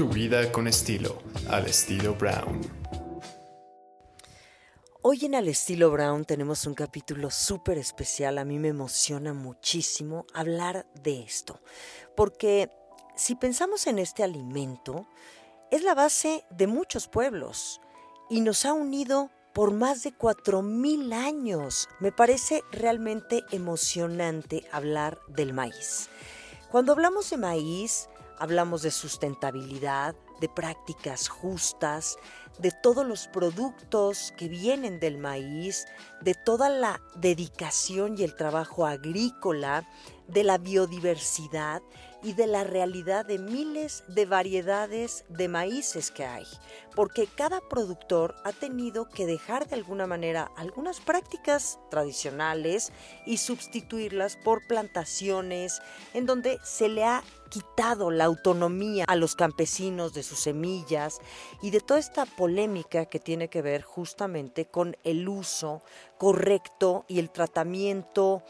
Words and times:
Tu 0.00 0.08
vida 0.08 0.50
con 0.50 0.66
estilo, 0.66 1.18
al 1.50 1.66
estilo 1.66 2.14
Brown. 2.14 2.62
Hoy 5.02 5.26
en 5.26 5.34
Al 5.34 5.46
estilo 5.46 5.90
Brown 5.90 6.24
tenemos 6.24 6.64
un 6.64 6.72
capítulo 6.72 7.30
súper 7.30 7.76
especial. 7.76 8.38
A 8.38 8.46
mí 8.46 8.58
me 8.58 8.68
emociona 8.68 9.34
muchísimo 9.34 10.24
hablar 10.32 10.86
de 10.94 11.20
esto. 11.20 11.60
Porque 12.16 12.70
si 13.14 13.34
pensamos 13.34 13.86
en 13.86 13.98
este 13.98 14.22
alimento, 14.22 15.06
es 15.70 15.82
la 15.82 15.94
base 15.94 16.46
de 16.48 16.66
muchos 16.66 17.06
pueblos 17.06 17.82
y 18.30 18.40
nos 18.40 18.64
ha 18.64 18.72
unido 18.72 19.28
por 19.52 19.70
más 19.70 20.02
de 20.02 20.14
4.000 20.14 21.12
años. 21.12 21.90
Me 21.98 22.10
parece 22.10 22.62
realmente 22.72 23.44
emocionante 23.50 24.66
hablar 24.72 25.18
del 25.28 25.52
maíz. 25.52 26.08
Cuando 26.70 26.92
hablamos 26.92 27.28
de 27.28 27.36
maíz, 27.36 28.08
hablamos 28.40 28.82
de 28.82 28.90
sustentabilidad, 28.90 30.16
de 30.40 30.48
prácticas 30.48 31.28
justas, 31.28 32.16
de 32.58 32.72
todos 32.82 33.06
los 33.06 33.28
productos 33.28 34.32
que 34.36 34.48
vienen 34.48 34.98
del 34.98 35.18
maíz, 35.18 35.86
de 36.22 36.34
toda 36.34 36.70
la 36.70 37.00
dedicación 37.16 38.16
y 38.18 38.24
el 38.24 38.34
trabajo 38.34 38.86
agrícola, 38.86 39.86
de 40.26 40.44
la 40.44 40.58
biodiversidad 40.58 41.82
y 42.22 42.34
de 42.34 42.46
la 42.46 42.64
realidad 42.64 43.24
de 43.24 43.38
miles 43.38 44.04
de 44.08 44.26
variedades 44.26 45.24
de 45.28 45.48
maíces 45.48 46.10
que 46.10 46.24
hay, 46.24 46.46
porque 46.94 47.26
cada 47.26 47.60
productor 47.60 48.34
ha 48.44 48.52
tenido 48.52 49.08
que 49.08 49.26
dejar 49.26 49.68
de 49.68 49.76
alguna 49.76 50.06
manera 50.06 50.50
algunas 50.56 51.00
prácticas 51.00 51.78
tradicionales 51.90 52.92
y 53.26 53.38
sustituirlas 53.38 54.36
por 54.36 54.66
plantaciones 54.66 55.80
en 56.14 56.26
donde 56.26 56.58
se 56.62 56.88
le 56.88 57.04
ha 57.04 57.22
quitado 57.48 58.10
la 58.10 58.24
autonomía 58.24 59.04
a 59.08 59.16
los 59.16 59.34
campesinos 59.34 60.14
de 60.14 60.22
sus 60.22 60.38
semillas 60.40 61.18
y 61.62 61.70
de 61.70 61.80
toda 61.80 61.98
esta 61.98 62.24
polémica 62.24 63.06
que 63.06 63.18
tiene 63.18 63.48
que 63.48 63.60
ver 63.60 63.82
justamente 63.82 64.66
con 64.66 64.96
el 65.04 65.28
uso 65.28 65.82
correcto 66.16 67.04
y 67.08 67.18
el 67.18 67.30
tratamiento 67.30 68.42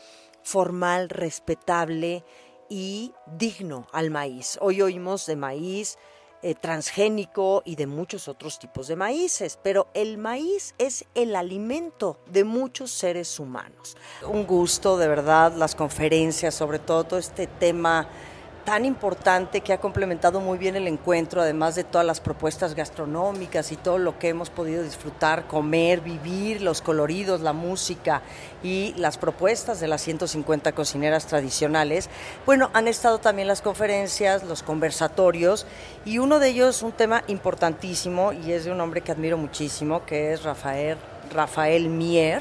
formal, 0.43 1.09
respetable 1.09 2.25
y 2.71 3.13
digno 3.37 3.87
al 3.93 4.11
maíz. 4.11 4.57
Hoy 4.63 4.81
oímos 4.81 5.27
de 5.27 5.37
maíz 5.37 5.99
eh, 6.43 6.55
transgénico 6.55 7.61
y 7.67 7.77
de 7.77 7.87
muchos 7.87 8.27
otros 8.27 8.59
tipos 8.59 8.89
de 8.89 8.97
maíces, 8.97 9.59
pero 9.63 9.89
el 9.93 10.17
maíz 10.17 10.75
es 10.79 11.05
el 11.15 11.37
alimento 11.37 12.19
de 12.31 12.45
muchos 12.45 12.91
seres 12.91 13.39
humanos. 13.39 13.95
Un 14.27 14.47
gusto, 14.47 14.97
de 14.97 15.07
verdad, 15.07 15.53
las 15.55 15.75
conferencias, 15.75 16.55
sobre 16.55 16.79
todo 16.79 17.05
todo 17.05 17.19
este 17.19 17.47
tema 17.47 18.09
tan 18.71 18.85
importante 18.85 19.63
que 19.63 19.73
ha 19.73 19.81
complementado 19.81 20.39
muy 20.39 20.57
bien 20.57 20.77
el 20.77 20.87
encuentro, 20.87 21.43
además 21.43 21.75
de 21.75 21.83
todas 21.83 22.07
las 22.07 22.21
propuestas 22.21 22.77
gastronómicas 22.77 23.73
y 23.73 23.77
todo 23.77 23.99
lo 23.99 24.17
que 24.17 24.29
hemos 24.29 24.49
podido 24.49 24.85
disfrutar, 24.85 25.49
comer, 25.49 26.03
vivir, 26.03 26.63
los 26.63 26.81
coloridos, 26.81 27.41
la 27.41 27.53
música 27.53 28.23
y 28.63 28.95
las 28.97 29.19
propuestas 29.19 29.81
de 29.81 29.89
las 29.89 30.03
150 30.03 30.71
cocineras 30.71 31.27
tradicionales. 31.27 32.09
Bueno, 32.47 32.71
han 32.73 32.87
estado 32.87 33.19
también 33.19 33.49
las 33.49 33.61
conferencias, 33.61 34.45
los 34.45 34.63
conversatorios 34.63 35.67
y 36.05 36.19
uno 36.19 36.39
de 36.39 36.51
ellos 36.51 36.85
un 36.85 36.93
tema 36.93 37.25
importantísimo 37.27 38.33
y 38.33 38.53
es 38.53 38.67
de 38.67 38.71
un 38.71 38.81
hombre 38.81 39.01
que 39.01 39.11
admiro 39.11 39.37
muchísimo, 39.37 40.07
que 40.07 40.33
es 40.33 40.45
Rafael, 40.45 40.97
Rafael 41.35 41.89
Mier 41.89 42.41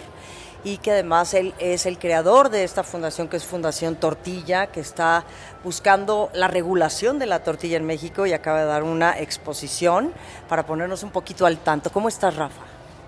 y 0.63 0.77
que 0.77 0.91
además 0.91 1.33
él 1.33 1.53
es 1.59 1.85
el 1.85 1.97
creador 1.97 2.49
de 2.49 2.63
esta 2.63 2.83
fundación 2.83 3.27
que 3.27 3.37
es 3.37 3.45
Fundación 3.45 3.95
Tortilla, 3.95 4.67
que 4.67 4.79
está 4.79 5.23
buscando 5.63 6.29
la 6.33 6.47
regulación 6.47 7.19
de 7.19 7.25
la 7.25 7.43
tortilla 7.43 7.77
en 7.77 7.85
México 7.85 8.25
y 8.25 8.33
acaba 8.33 8.59
de 8.59 8.65
dar 8.65 8.83
una 8.83 9.19
exposición 9.19 10.11
para 10.47 10.65
ponernos 10.65 11.03
un 11.03 11.11
poquito 11.11 11.45
al 11.45 11.57
tanto. 11.57 11.91
¿Cómo 11.91 12.09
estás, 12.09 12.35
Rafa? 12.35 12.61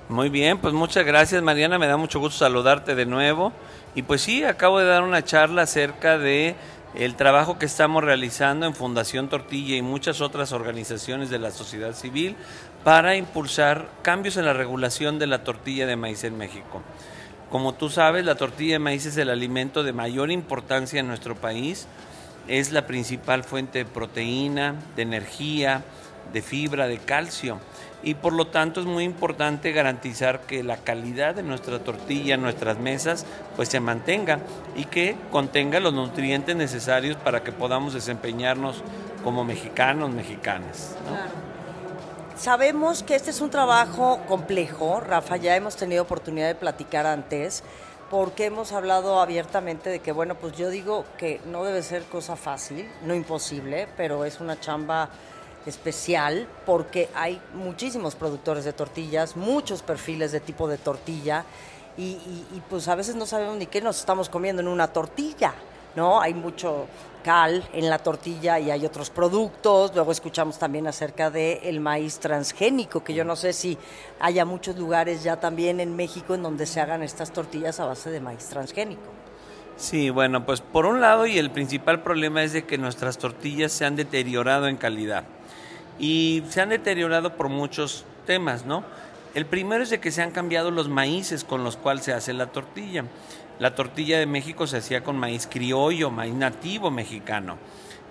Muy 0.09 0.30
bien, 0.30 0.58
pues 0.58 0.73
muchas 0.73 1.05
gracias 1.05 1.41
Mariana, 1.41 1.80
me 1.80 1.88
da 1.88 1.95
mucho 1.95 2.19
gusto 2.19 2.39
saludarte 2.39 2.95
de 2.95 3.05
nuevo. 3.05 3.53
Y 3.95 4.03
pues 4.03 4.21
sí, 4.21 4.43
acabo 4.43 4.80
de 4.80 4.86
dar 4.86 5.03
una 5.03 5.23
charla 5.23 5.64
acerca 5.64 6.17
de 6.17 6.55
el 6.95 7.15
trabajo 7.15 7.58
que 7.58 7.65
estamos 7.65 8.03
realizando 8.03 8.65
en 8.65 8.76
Fundación 8.76 9.30
Tortilla 9.30 9.77
y 9.77 9.81
muchas 9.81 10.20
otras 10.20 10.52
organizaciones 10.52 11.30
de 11.30 11.39
la 11.39 11.52
sociedad 11.52 11.93
civil 11.93 12.36
para 12.83 13.15
impulsar 13.15 13.87
cambios 14.02 14.36
en 14.36 14.45
la 14.45 14.53
regulación 14.53 15.17
de 15.17 15.27
la 15.27 15.43
tortilla 15.43 15.87
de 15.87 15.95
maíz 15.95 16.23
en 16.26 16.37
México. 16.37 16.81
Como 17.52 17.73
tú 17.73 17.89
sabes, 17.89 18.23
la 18.23 18.36
tortilla 18.36 18.76
de 18.76 18.80
maíz 18.80 19.06
es 19.06 19.17
el 19.17 19.30
alimento 19.30 19.84
de 19.84 19.92
mayor 19.92 20.32
importancia 20.32 21.02
en 21.02 21.08
nuestro 21.08 21.36
país. 21.36 21.86
Es 22.48 22.72
la 22.72 22.88
principal 22.88 23.44
fuente 23.44 23.80
de 23.80 23.86
proteína, 23.86 24.76
de 24.95 25.02
energía, 25.02 25.84
de 26.32 26.42
fibra, 26.42 26.88
de 26.88 26.98
calcio. 26.98 27.60
Y 28.04 28.14
por 28.14 28.32
lo 28.32 28.48
tanto 28.48 28.80
es 28.80 28.86
muy 28.86 29.04
importante 29.04 29.73
garantizar 29.73 30.42
que 30.42 30.64
la 30.64 30.78
calidad 30.78 31.36
de 31.36 31.44
nuestra 31.44 31.80
tortilla, 31.80 32.38
nuestras 32.38 32.80
mesas, 32.80 33.26
pues 33.58 33.68
se 33.68 33.82
mantenga 33.82 34.39
y 34.78 34.86
que 34.86 35.18
contenga 35.30 35.82
los 35.82 35.94
nutrientes 35.94 36.56
necesarios 36.56 37.18
para 37.18 37.44
que 37.44 37.52
podamos 37.52 37.94
desempeñarnos 37.94 38.82
como 39.26 39.44
mexicanos, 39.44 40.10
mexicanas. 40.10 40.95
Sabemos 42.41 43.03
que 43.03 43.13
este 43.13 43.29
es 43.29 43.39
un 43.39 43.52
trabajo 43.52 44.19
complejo, 44.27 44.99
Rafa, 44.99 45.37
ya 45.37 45.55
hemos 45.55 45.75
tenido 45.75 46.02
oportunidad 46.02 46.47
de 46.47 46.55
platicar 46.55 47.05
antes, 47.05 47.61
porque 48.09 48.45
hemos 48.45 48.71
hablado 48.71 49.21
abiertamente 49.21 49.91
de 49.91 49.99
que, 49.99 50.11
bueno, 50.11 50.33
pues 50.33 50.57
yo 50.57 50.71
digo 50.71 51.05
que 51.19 51.39
no 51.45 51.63
debe 51.63 51.83
ser 51.83 52.02
cosa 52.05 52.35
fácil, 52.35 52.89
no 53.05 53.13
imposible, 53.13 53.87
pero 53.95 54.25
es 54.25 54.39
una 54.39 54.59
chamba 54.59 55.09
especial 55.67 56.47
porque 56.65 57.11
hay 57.13 57.39
muchísimos 57.53 58.15
productores 58.15 58.65
de 58.65 58.73
tortillas, 58.73 59.35
muchos 59.35 59.83
perfiles 59.83 60.31
de 60.31 60.39
tipo 60.39 60.67
de 60.67 60.79
tortilla 60.79 61.45
y, 61.95 62.17
pues 62.71 62.87
a 62.87 62.95
veces 62.95 63.13
no 63.13 63.27
sabemos 63.27 63.58
ni 63.58 63.67
qué 63.67 63.81
nos 63.81 63.99
estamos 63.99 64.29
comiendo 64.29 64.63
en 64.63 64.67
una 64.67 64.87
tortilla. 64.87 65.53
¿No? 65.95 66.21
Hay 66.21 66.33
mucho 66.33 66.87
cal 67.23 67.63
en 67.73 67.89
la 67.89 67.99
tortilla 67.99 68.59
y 68.59 68.71
hay 68.71 68.85
otros 68.85 69.09
productos. 69.09 69.93
Luego 69.93 70.11
escuchamos 70.11 70.57
también 70.57 70.87
acerca 70.87 71.29
del 71.29 71.59
el 71.63 71.79
maíz 71.79 72.19
transgénico, 72.19 73.03
que 73.03 73.13
yo 73.13 73.23
no 73.23 73.35
sé 73.35 73.53
si 73.53 73.77
haya 74.19 74.45
muchos 74.45 74.77
lugares 74.77 75.23
ya 75.23 75.39
también 75.39 75.79
en 75.79 75.95
México 75.95 76.35
en 76.35 76.43
donde 76.43 76.65
se 76.65 76.81
hagan 76.81 77.03
estas 77.03 77.31
tortillas 77.31 77.79
a 77.79 77.85
base 77.85 78.09
de 78.09 78.19
maíz 78.19 78.45
transgénico. 78.47 79.02
Sí, 79.77 80.09
bueno, 80.09 80.45
pues 80.45 80.61
por 80.61 80.85
un 80.85 81.02
lado 81.02 81.25
y 81.25 81.37
el 81.37 81.49
principal 81.49 82.03
problema 82.03 82.43
es 82.43 82.53
de 82.53 82.65
que 82.65 82.77
nuestras 82.77 83.17
tortillas 83.17 83.71
se 83.71 83.85
han 83.85 83.95
deteriorado 83.95 84.67
en 84.67 84.77
calidad 84.77 85.23
y 85.97 86.43
se 86.49 86.61
han 86.61 86.69
deteriorado 86.69 87.35
por 87.35 87.49
muchos 87.49 88.05
temas, 88.25 88.65
¿no? 88.65 88.83
El 89.33 89.45
primero 89.45 89.83
es 89.83 89.89
de 89.89 90.02
que 90.02 90.11
se 90.11 90.21
han 90.21 90.31
cambiado 90.31 90.71
los 90.71 90.89
maíces 90.89 91.45
con 91.45 91.64
los 91.64 91.77
cuales 91.77 92.03
se 92.03 92.14
hace 92.14 92.33
la 92.33 92.47
tortilla. 92.47 93.05
La 93.59 93.75
tortilla 93.75 94.19
de 94.19 94.25
México 94.25 94.67
se 94.67 94.77
hacía 94.77 95.03
con 95.03 95.17
maíz 95.17 95.47
criollo, 95.49 96.11
maíz 96.11 96.33
nativo 96.33 96.92
mexicano, 96.92 97.58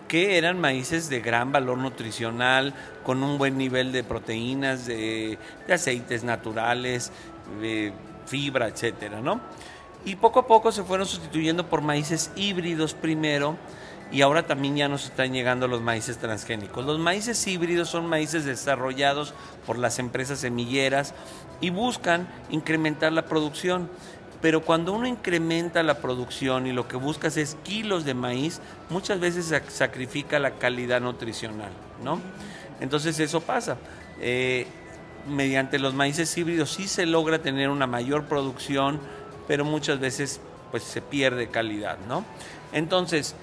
que 0.09 0.38
eran 0.38 0.59
maíces 0.59 1.10
de 1.10 1.20
gran 1.20 1.53
valor 1.53 1.76
nutricional, 1.76 2.72
con 3.04 3.22
un 3.22 3.36
buen 3.36 3.59
nivel 3.59 3.92
de 3.92 4.03
proteínas, 4.03 4.86
de, 4.86 5.38
aceites 5.69 6.25
naturales, 6.25 7.12
de 7.60 7.92
fibra, 8.25 8.69
etcétera, 8.69 9.20
¿no? 9.20 9.41
Y 10.06 10.16
poco 10.16 10.41
a 10.41 10.47
poco 10.47 10.72
se 10.72 10.84
fueron 10.84 11.06
sustituyendo 11.06 11.69
por 11.69 11.82
maíces 11.82 12.30
híbridos 12.34 12.94
primero, 12.94 13.59
y 14.12 14.22
ahora 14.22 14.47
también 14.47 14.76
ya 14.76 14.88
nos 14.88 15.04
están 15.04 15.32
llegando 15.32 15.69
los 15.69 15.82
maíces 15.82 16.19
transgénicos. 16.19 16.84
Los 16.84 16.98
maíces 16.98 17.47
híbridos 17.47 17.88
son 17.88 18.06
maíces 18.06 18.44
desarrollados 18.44 19.34
por 19.66 19.78
las 19.78 19.98
empresas 19.98 20.41
semilleras 20.41 21.15
y 21.60 21.71
buscan 21.71 22.28
incrementar 22.50 23.12
la 23.12 23.26
producción. 23.26 23.88
Pero 24.41 24.62
cuando 24.62 24.93
uno 24.93 25.06
incrementa 25.06 25.82
la 25.82 25.98
producción 25.98 26.66
y 26.66 26.72
lo 26.72 26.88
que 26.88 26.97
buscas 26.97 27.37
es 27.37 27.56
kilos 27.62 28.04
de 28.04 28.15
maíz, 28.15 28.60
muchas 28.88 29.21
veces 29.21 29.54
sacrifica 29.69 30.38
la 30.38 30.53
calidad 30.53 31.00
nutricional, 31.00 31.71
¿no? 32.03 32.19
Entonces 32.80 33.21
eso 33.21 33.42
pasa. 33.42 33.77
Eh, 34.21 34.66
mediante 35.28 35.78
los 35.78 35.95
maíces 35.95 36.36
híbridos 36.36 36.71
sí 36.71 36.89
se 36.89 37.04
logra 37.04 37.41
tener 37.41 37.68
una 37.68 37.86
mayor 37.86 38.24
producción, 38.24 38.98
pero 39.47 39.65
muchas 39.65 40.01
veces 40.01 40.41
pues 40.71 40.83
se 40.84 41.03
pierde 41.03 41.48
calidad, 41.48 41.98
¿no? 42.09 42.24
Entonces, 42.72 43.34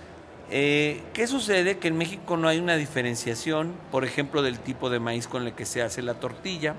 eh, 0.50 1.04
¿qué 1.14 1.28
sucede? 1.28 1.78
Que 1.78 1.90
en 1.90 1.98
México 1.98 2.38
no 2.38 2.48
hay 2.48 2.60
una 2.60 2.76
diferenciación, 2.76 3.74
por 3.92 4.06
ejemplo, 4.06 4.42
del 4.42 4.60
tipo 4.60 4.90
de 4.90 5.00
maíz 5.00 5.28
con 5.28 5.46
el 5.46 5.54
que 5.54 5.66
se 5.66 5.82
hace 5.82 6.02
la 6.02 6.16
tortilla 6.16 6.76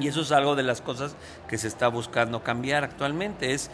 y 0.00 0.08
eso 0.08 0.22
es 0.22 0.32
algo 0.32 0.56
de 0.56 0.62
las 0.62 0.80
cosas 0.80 1.16
que 1.48 1.58
se 1.58 1.68
está 1.68 1.88
buscando 1.88 2.42
cambiar 2.42 2.84
actualmente, 2.84 3.52
es 3.52 3.70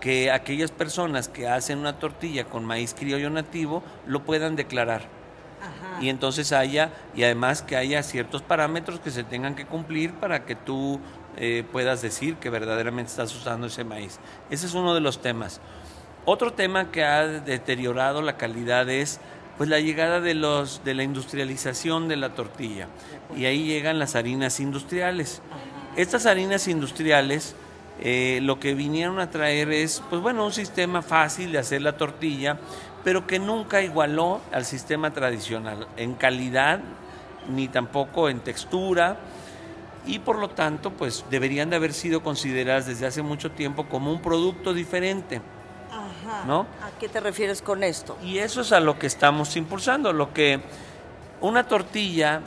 que 0.00 0.30
aquellas 0.30 0.70
personas 0.70 1.28
que 1.28 1.48
hacen 1.48 1.78
una 1.78 1.98
tortilla 1.98 2.44
con 2.44 2.64
maíz 2.64 2.94
criollo 2.94 3.30
nativo 3.30 3.82
lo 4.06 4.24
puedan 4.24 4.56
declarar. 4.56 5.02
Y 6.00 6.08
entonces 6.08 6.52
haya, 6.52 6.90
y 7.14 7.22
además 7.22 7.62
que 7.62 7.76
haya 7.76 8.02
ciertos 8.02 8.42
parámetros 8.42 8.98
que 8.98 9.12
se 9.12 9.22
tengan 9.22 9.54
que 9.54 9.64
cumplir 9.64 10.12
para 10.14 10.44
que 10.44 10.56
tú 10.56 10.98
eh, 11.36 11.64
puedas 11.70 12.02
decir 12.02 12.34
que 12.36 12.50
verdaderamente 12.50 13.10
estás 13.10 13.32
usando 13.36 13.68
ese 13.68 13.84
maíz. 13.84 14.18
Ese 14.50 14.66
es 14.66 14.74
uno 14.74 14.92
de 14.94 15.00
los 15.00 15.22
temas. 15.22 15.60
Otro 16.24 16.52
tema 16.52 16.92
que 16.92 17.04
ha 17.04 17.26
deteriorado 17.26 18.22
la 18.22 18.36
calidad 18.36 18.88
es 18.88 19.20
Pues 19.58 19.68
la 19.68 19.80
llegada 19.80 20.20
de, 20.20 20.34
los, 20.34 20.82
de 20.84 20.94
la 20.94 21.02
industrialización 21.02 22.08
de 22.08 22.16
la 22.16 22.34
tortilla. 22.34 22.88
Y 23.36 23.44
ahí 23.44 23.64
llegan 23.64 23.98
las 23.98 24.16
harinas 24.16 24.60
industriales. 24.60 25.42
Estas 25.96 26.26
harinas 26.26 26.68
industriales 26.68 27.54
eh, 28.00 28.40
lo 28.42 28.58
que 28.58 28.74
vinieron 28.74 29.20
a 29.20 29.30
traer 29.30 29.70
es, 29.70 30.02
pues 30.08 30.22
bueno, 30.22 30.46
un 30.46 30.52
sistema 30.52 31.02
fácil 31.02 31.52
de 31.52 31.58
hacer 31.58 31.82
la 31.82 31.96
tortilla, 31.96 32.58
pero 33.04 33.26
que 33.26 33.38
nunca 33.38 33.82
igualó 33.82 34.40
al 34.52 34.64
sistema 34.64 35.12
tradicional 35.12 35.86
en 35.96 36.14
calidad 36.14 36.80
ni 37.48 37.68
tampoco 37.68 38.28
en 38.28 38.40
textura 38.40 39.18
y 40.06 40.18
por 40.18 40.38
lo 40.38 40.50
tanto 40.50 40.92
pues 40.92 41.24
deberían 41.30 41.70
de 41.70 41.76
haber 41.76 41.92
sido 41.92 42.22
consideradas 42.22 42.86
desde 42.86 43.06
hace 43.06 43.22
mucho 43.22 43.50
tiempo 43.50 43.88
como 43.88 44.12
un 44.12 44.22
producto 44.22 44.72
diferente. 44.74 45.40
¿No? 46.46 46.66
¿A 46.82 46.98
qué 46.98 47.08
te 47.08 47.20
refieres 47.20 47.62
con 47.62 47.82
esto? 47.84 48.16
Y 48.22 48.38
eso 48.38 48.60
es 48.60 48.72
a 48.72 48.80
lo 48.80 48.98
que 48.98 49.06
estamos 49.06 49.56
impulsando, 49.56 50.12
lo 50.12 50.32
que 50.32 50.60
una 51.40 51.66
tortilla 51.66 52.40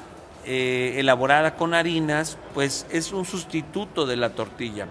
eh, 0.46 0.96
elaborada 0.98 1.56
con 1.56 1.74
harinas, 1.74 2.38
pues 2.54 2.86
es 2.90 3.12
un 3.12 3.26
sustituto 3.26 4.06
de 4.06 4.16
la 4.16 4.30
tortilla. 4.30 4.88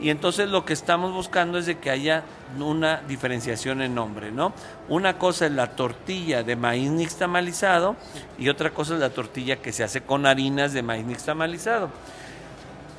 Y 0.00 0.08
entonces 0.08 0.48
lo 0.48 0.64
que 0.64 0.72
estamos 0.72 1.12
buscando 1.12 1.58
es 1.58 1.66
de 1.66 1.78
que 1.78 1.90
haya 1.90 2.24
una 2.58 3.02
diferenciación 3.06 3.82
en 3.82 3.94
nombre, 3.94 4.32
¿no? 4.32 4.54
Una 4.88 5.18
cosa 5.18 5.46
es 5.46 5.52
la 5.52 5.76
tortilla 5.76 6.42
de 6.42 6.56
maíz 6.56 6.90
nixtamalizado 6.90 7.96
y 8.38 8.48
otra 8.48 8.70
cosa 8.70 8.94
es 8.94 9.00
la 9.00 9.10
tortilla 9.10 9.56
que 9.56 9.72
se 9.72 9.84
hace 9.84 10.00
con 10.00 10.24
harinas 10.24 10.72
de 10.72 10.82
maíz 10.82 11.04
nixtamalizado. 11.04 11.90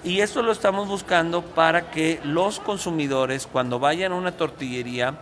Y 0.04 0.22
esto 0.22 0.42
lo 0.42 0.52
estamos 0.52 0.88
buscando 0.88 1.44
para 1.44 1.92
que 1.92 2.20
los 2.24 2.60
consumidores 2.60 3.48
cuando 3.48 3.78
vayan 3.78 4.14
a 4.14 4.16
una 4.16 4.32
tortillería 4.32 5.14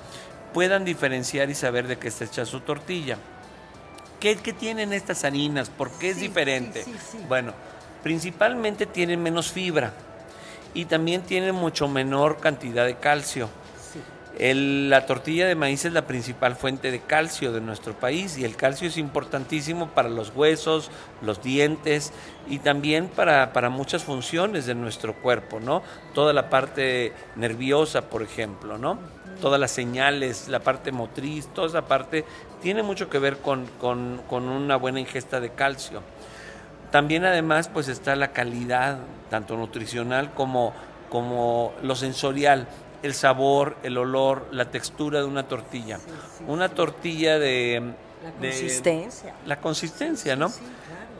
puedan 0.54 0.86
diferenciar 0.86 1.50
y 1.50 1.56
saber 1.56 1.88
de 1.88 1.98
qué 1.98 2.08
está 2.08 2.24
hecha 2.24 2.46
su 2.46 2.62
tortilla. 2.62 3.18
¿Qué, 4.22 4.36
tienen 4.36 4.94
estas 4.94 5.24
harinas? 5.24 5.70
¿Por 5.70 5.92
qué 5.92 6.10
es 6.10 6.20
diferente? 6.20 6.86
bueno, 7.28 7.54
principalmente 8.04 8.86
tienen 8.86 9.22
menos 9.22 9.52
fibra 9.52 9.94
y 10.74 10.86
también 10.86 11.24
tiene 11.24 11.52
mucho 11.52 11.88
menor 11.88 12.40
cantidad 12.40 12.86
de 12.86 12.96
calcio. 12.96 13.50
La 14.40 15.06
tortilla 15.06 15.48
de 15.48 15.56
maíz 15.56 15.84
es 15.84 15.92
la 15.92 16.08
principal 16.08 16.56
fuente 16.56 16.92
de 16.92 17.02
calcio 17.02 17.52
de 17.52 17.60
nuestro 17.60 17.94
país 17.94 18.38
y 18.38 18.46
el 18.46 18.56
calcio 18.56 18.88
es 18.88 18.98
importantísimo 18.98 19.90
para 19.90 20.08
los 20.08 20.34
huesos, 20.34 20.92
los 21.22 21.44
dientes 21.44 22.14
y 22.48 22.60
también 22.60 23.10
para, 23.10 23.52
para, 23.52 23.70
muchas 23.70 24.06
funciones 24.06 24.66
de 24.66 24.76
nuestro 24.76 25.14
cuerpo, 25.14 25.60
¿no? 25.60 25.84
Toda 26.14 26.32
la 26.32 26.50
parte 26.50 27.12
nerviosa, 27.36 28.10
por 28.10 28.24
ejemplo, 28.24 28.78
¿no? 28.78 28.98
Todas 29.42 29.60
las 29.60 29.72
señales, 29.72 30.48
la 30.48 30.62
parte 30.62 30.94
motriz, 30.94 31.48
toda 31.54 31.68
esa 31.68 31.82
parte 31.86 32.24
tiene 32.62 32.82
mucho 32.82 33.10
que 33.10 33.20
ver 33.20 33.40
con, 33.40 33.66
con, 33.78 34.22
con 34.30 34.48
una 34.48 34.78
buena 34.78 35.02
ingesta 35.02 35.42
de 35.42 35.50
calcio. 35.50 36.02
También 36.92 37.26
además 37.26 37.68
pues 37.68 37.90
está 37.90 38.16
la 38.16 38.32
calidad, 38.32 39.00
tanto 39.30 39.58
nutricional 39.58 40.34
como, 40.34 40.74
como 41.10 41.74
lo 41.84 41.96
sensorial, 41.96 42.68
el 43.04 43.14
sabor, 43.14 43.78
el 43.84 43.98
olor, 43.98 44.48
la 44.52 44.66
textura 44.72 45.20
de 45.20 45.26
una 45.26 45.48
tortilla. 45.48 46.00
Una 46.48 46.70
tortilla 46.70 47.40
de... 47.40 47.94
La 48.22 48.32
consistencia. 48.32 49.34
la 49.46 49.62
consistencia, 49.62 50.36
¿no? 50.36 50.52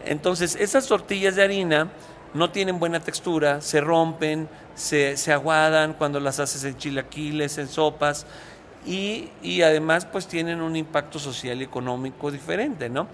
Entonces, 0.06 0.56
esas 0.56 0.86
tortillas 0.88 1.36
de 1.36 1.44
harina 1.44 1.88
no 2.34 2.52
tienen 2.52 2.78
buena 2.78 3.00
textura, 3.00 3.62
se 3.62 3.80
rompen, 3.80 4.50
se, 4.76 5.16
se 5.16 5.32
aguadan 5.32 5.94
cuando 5.94 6.20
las 6.20 6.40
haces 6.40 6.64
en 6.66 6.78
chilaquiles, 6.78 7.58
en 7.58 7.70
sopas 7.70 8.26
y, 8.86 9.62
además 9.62 10.06
pues 10.06 10.28
tienen 10.28 10.62
un 10.62 10.76
impacto 10.76 11.20
social 11.20 11.60
y 11.60 11.64
económico 11.64 12.32
diferente, 12.32 12.90
¿no? 12.90 13.08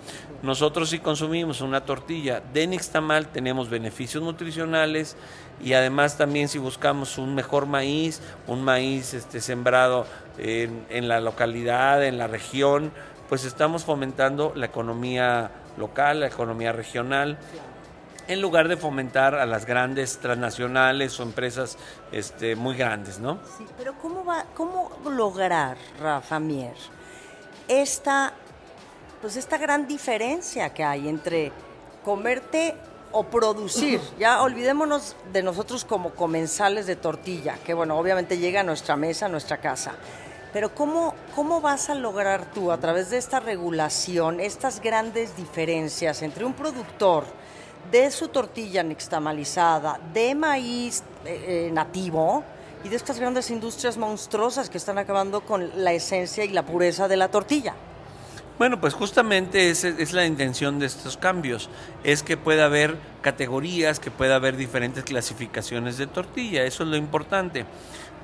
Nosotros 0.43 0.89
si 0.89 0.99
consumimos 0.99 1.61
una 1.61 1.85
tortilla 1.85 2.41
de 2.53 2.67
nixtamal 2.67 3.27
tenemos 3.27 3.69
beneficios 3.69 4.23
nutricionales 4.23 5.15
y 5.63 5.73
además 5.73 6.17
también 6.17 6.47
si 6.47 6.59
buscamos 6.59 7.17
un 7.17 7.33
mejor 7.33 7.65
maíz, 7.65 8.21
un 8.47 8.63
maíz 8.63 9.13
este, 9.13 9.41
sembrado 9.41 10.05
en, 10.37 10.85
en 10.89 11.07
la 11.07 11.19
localidad, 11.19 12.03
en 12.05 12.17
la 12.17 12.27
región, 12.27 12.91
pues 13.27 13.43
estamos 13.43 13.83
fomentando 13.83 14.53
la 14.55 14.67
economía 14.67 15.49
local, 15.77 16.19
la 16.19 16.27
economía 16.27 16.71
regional 16.71 17.37
en 18.27 18.41
lugar 18.41 18.67
de 18.67 18.77
fomentar 18.77 19.35
a 19.35 19.45
las 19.45 19.65
grandes 19.65 20.17
transnacionales 20.17 21.19
o 21.19 21.23
empresas 21.23 21.77
este, 22.11 22.55
muy 22.55 22.75
grandes, 22.75 23.19
¿no? 23.19 23.39
Sí, 23.57 23.65
pero 23.77 23.93
¿cómo, 24.01 24.25
va, 24.25 24.45
cómo 24.55 24.91
lograr, 25.09 25.77
Rafa 25.99 26.39
Mier, 26.39 26.75
esta, 27.67 28.33
pues 29.21 29.35
esta 29.35 29.57
gran 29.57 29.87
diferencia 29.87 30.73
que 30.73 30.83
hay 30.83 31.07
entre 31.07 31.51
comerte 32.03 32.75
o 33.11 33.23
producir? 33.23 34.01
Ya 34.19 34.41
olvidémonos 34.41 35.15
de 35.31 35.43
nosotros 35.43 35.85
como 35.85 36.11
comensales 36.11 36.87
de 36.87 36.95
tortilla, 36.95 37.57
que 37.63 37.73
bueno, 37.73 37.97
obviamente 37.97 38.37
llega 38.37 38.61
a 38.61 38.63
nuestra 38.63 38.95
mesa, 38.95 39.27
a 39.27 39.29
nuestra 39.29 39.57
casa. 39.57 39.93
Pero 40.51 40.73
¿cómo, 40.73 41.13
¿cómo 41.35 41.59
vas 41.59 41.89
a 41.89 41.95
lograr 41.95 42.45
tú, 42.53 42.71
a 42.71 42.77
través 42.77 43.09
de 43.09 43.17
esta 43.17 43.41
regulación, 43.41 44.39
estas 44.39 44.79
grandes 44.79 45.35
diferencias 45.35 46.21
entre 46.21 46.45
un 46.45 46.53
productor, 46.53 47.25
de 47.91 48.11
su 48.11 48.27
tortilla 48.27 48.83
nixtamalizada, 48.83 49.99
de 50.13 50.35
maíz 50.35 51.03
eh, 51.25 51.67
eh, 51.67 51.71
nativo 51.71 52.43
y 52.83 52.89
de 52.89 52.95
estas 52.95 53.19
grandes 53.19 53.49
industrias 53.49 53.97
monstruosas 53.97 54.69
que 54.69 54.77
están 54.77 54.97
acabando 54.97 55.41
con 55.41 55.83
la 55.83 55.93
esencia 55.93 56.43
y 56.45 56.49
la 56.49 56.65
pureza 56.65 57.07
de 57.07 57.17
la 57.17 57.29
tortilla. 57.29 57.73
Bueno, 58.57 58.79
pues 58.79 58.93
justamente 58.93 59.69
es, 59.69 59.83
es 59.83 60.13
la 60.13 60.25
intención 60.25 60.79
de 60.79 60.85
estos 60.85 61.17
cambios, 61.17 61.69
es 62.05 62.23
que 62.23 62.37
pueda 62.37 62.65
haber 62.65 62.95
categorías, 63.21 63.99
que 63.99 64.11
pueda 64.11 64.35
haber 64.35 64.55
diferentes 64.55 65.03
clasificaciones 65.03 65.97
de 65.97 66.07
tortilla, 66.07 66.63
eso 66.63 66.83
es 66.83 66.89
lo 66.89 66.95
importante 66.95 67.65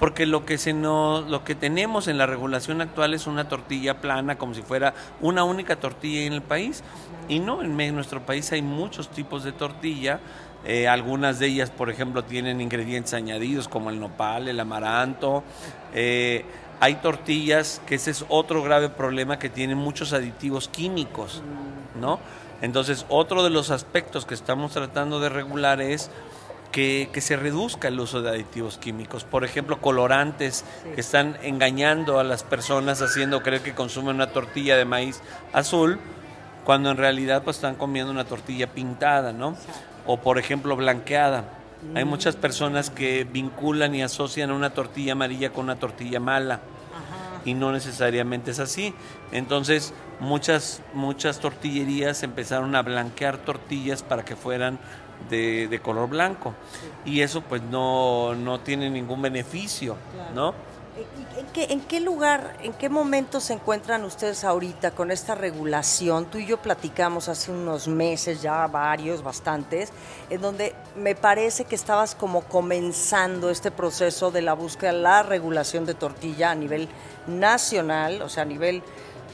porque 0.02 0.26
lo 0.26 0.48
que 0.48 0.58
se 0.58 0.74
nos, 0.74 1.30
lo 1.30 1.44
que 1.44 1.54
tenemos 1.54 2.08
en 2.08 2.18
la 2.18 2.26
regulación 2.26 2.82
actual 2.82 3.14
es 3.14 3.28
una 3.28 3.48
tortilla 3.48 4.02
plana 4.02 4.36
como 4.36 4.56
si 4.56 4.64
fuera 4.64 4.96
una 5.22 5.44
única 5.44 5.76
tortilla 5.76 6.22
en 6.22 6.34
el 6.34 6.42
país. 6.42 6.84
Y 7.30 7.38
no 7.38 7.62
en 7.62 7.78
nuestro 7.94 8.26
país 8.26 8.52
hay 8.52 8.64
muchos 8.64 9.10
tipos 9.10 9.44
de 9.44 9.52
tortilla. 9.52 10.20
Eh, 10.66 10.88
algunas 10.88 11.38
de 11.38 11.46
ellas 11.46 11.70
por 11.70 11.92
ejemplo 11.92 12.24
tienen 12.24 12.62
ingredientes 12.62 13.14
añadidos 13.14 13.68
como 13.68 13.92
el 13.92 14.00
nopal 14.00 14.48
el 14.48 14.60
amaranto. 14.60 15.44
Eh, 15.94 16.46
hay 16.80 16.96
tortillas 16.96 17.80
que 17.86 17.94
ese 17.94 18.10
es 18.10 18.26
otro 18.28 18.64
grave 18.64 18.90
problema 18.90 19.38
que 19.38 19.50
tienen 19.50 19.78
muchos 19.78 20.14
aditivos 20.14 20.68
químicos 20.68 21.44
no 22.00 22.20
entonces 22.62 23.06
otro 23.10 23.44
de 23.44 23.52
los 23.52 23.70
aspectos 23.70 24.26
que 24.26 24.34
estamos 24.34 24.72
tratando 24.72 25.20
de 25.20 25.30
regular 25.30 25.80
es 25.80 26.10
que, 26.72 27.10
se 27.22 27.36
reduzca 27.36 27.90
el 27.90 28.00
uso 28.00 28.22
de 28.22 28.30
aditivos 28.30 28.78
químicos. 28.78 29.24
Por 29.24 29.44
ejemplo, 29.44 29.80
colorantes 29.80 30.66
que 30.96 31.02
están 31.02 31.38
engañando 31.44 32.20
a 32.20 32.24
las 32.24 32.44
personas 32.44 33.02
haciendo 33.02 33.44
creer 33.44 33.62
que 33.62 33.74
consumen 33.74 34.16
una 34.16 34.32
tortilla 34.32 34.78
de 34.78 34.86
maíz 34.86 35.22
azul, 35.54 36.00
cuando 36.66 36.92
en 36.92 36.98
realidad 36.98 37.44
pues 37.44 37.58
están 37.58 37.76
comiendo 37.76 38.12
una 38.12 38.26
tortilla 38.26 38.68
pintada, 38.68 39.34
¿no? 39.34 39.56
O 40.06 40.18
por 40.18 40.38
ejemplo 40.38 40.76
blanqueada. 40.76 41.46
Hay 41.96 42.06
muchas 42.06 42.36
personas 42.36 42.92
que 42.92 43.24
vinculan 43.24 43.96
y 43.96 44.04
asocian 44.04 44.52
una 44.52 44.70
tortilla 44.70 45.14
amarilla 45.14 45.52
con 45.52 45.66
una 45.66 45.78
tortilla 45.78 46.20
mala. 46.20 46.60
Y 47.44 47.56
no 47.56 47.72
necesariamente 47.72 48.52
es 48.52 48.60
así. 48.60 48.94
Entonces, 49.32 49.96
muchas, 50.20 50.84
muchas 50.94 51.40
tortillerías 51.40 52.22
empezaron 52.22 52.76
a 52.76 52.84
blanquear 52.84 53.40
tortillas 53.40 54.04
para 54.04 54.24
que 54.24 54.36
fueran 54.36 54.78
de, 55.30 55.80
color 55.84 56.10
blanco. 56.10 56.54
Y 57.06 57.22
eso 57.22 57.42
pues 57.42 57.62
no, 57.62 58.36
no 58.36 58.60
tiene 58.60 58.90
ningún 58.90 59.22
beneficio, 59.22 59.96
¿no? 60.34 60.54
¿En 61.38 61.46
qué, 61.54 61.68
¿En 61.70 61.80
qué, 61.82 62.02
lugar, 62.02 62.58
en 62.62 62.74
qué 62.74 62.90
momento 62.90 63.40
se 63.40 63.54
encuentran 63.54 64.04
ustedes 64.04 64.44
ahorita 64.44 64.92
con 64.92 65.10
esta 65.10 65.36
regulación? 65.36 66.26
Tú 66.26 66.38
y 66.38 66.46
yo 66.46 66.58
platicamos 66.58 67.30
hace 67.30 67.50
unos 67.50 67.88
meses, 67.88 68.42
ya 68.42 68.68
varios, 68.68 69.24
bastantes, 69.24 69.94
en 70.30 70.42
donde 70.42 70.76
me 70.98 71.16
parece 71.16 71.64
que 71.64 71.76
estabas 71.76 72.14
como 72.14 72.42
comenzando 72.42 73.50
este 73.50 73.72
proceso 73.72 74.32
de 74.32 74.42
la 74.42 74.54
búsqueda 74.54 74.92
de 74.92 75.00
la 75.00 75.24
regulación 75.24 75.86
de 75.86 75.94
tortilla 75.94 76.52
a 76.52 76.56
nivel 76.56 76.90
nacional, 77.26 78.22
o 78.22 78.28
sea, 78.28 78.44
a 78.44 78.48
nivel 78.48 78.84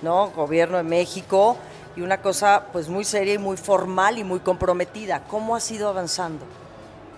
¿no? 0.04 0.30
gobierno 0.30 0.78
de 0.78 0.84
México, 0.84 1.58
y 1.98 2.02
una 2.02 2.22
cosa 2.22 2.66
pues 2.72 2.88
muy 2.88 3.04
seria 3.04 3.34
y 3.34 3.38
muy 3.40 3.58
formal 3.58 4.20
y 4.20 4.24
muy 4.24 4.40
comprometida. 4.40 5.24
¿Cómo 5.28 5.56
ha 5.56 5.60
sido 5.60 5.90
avanzando? 5.90 6.46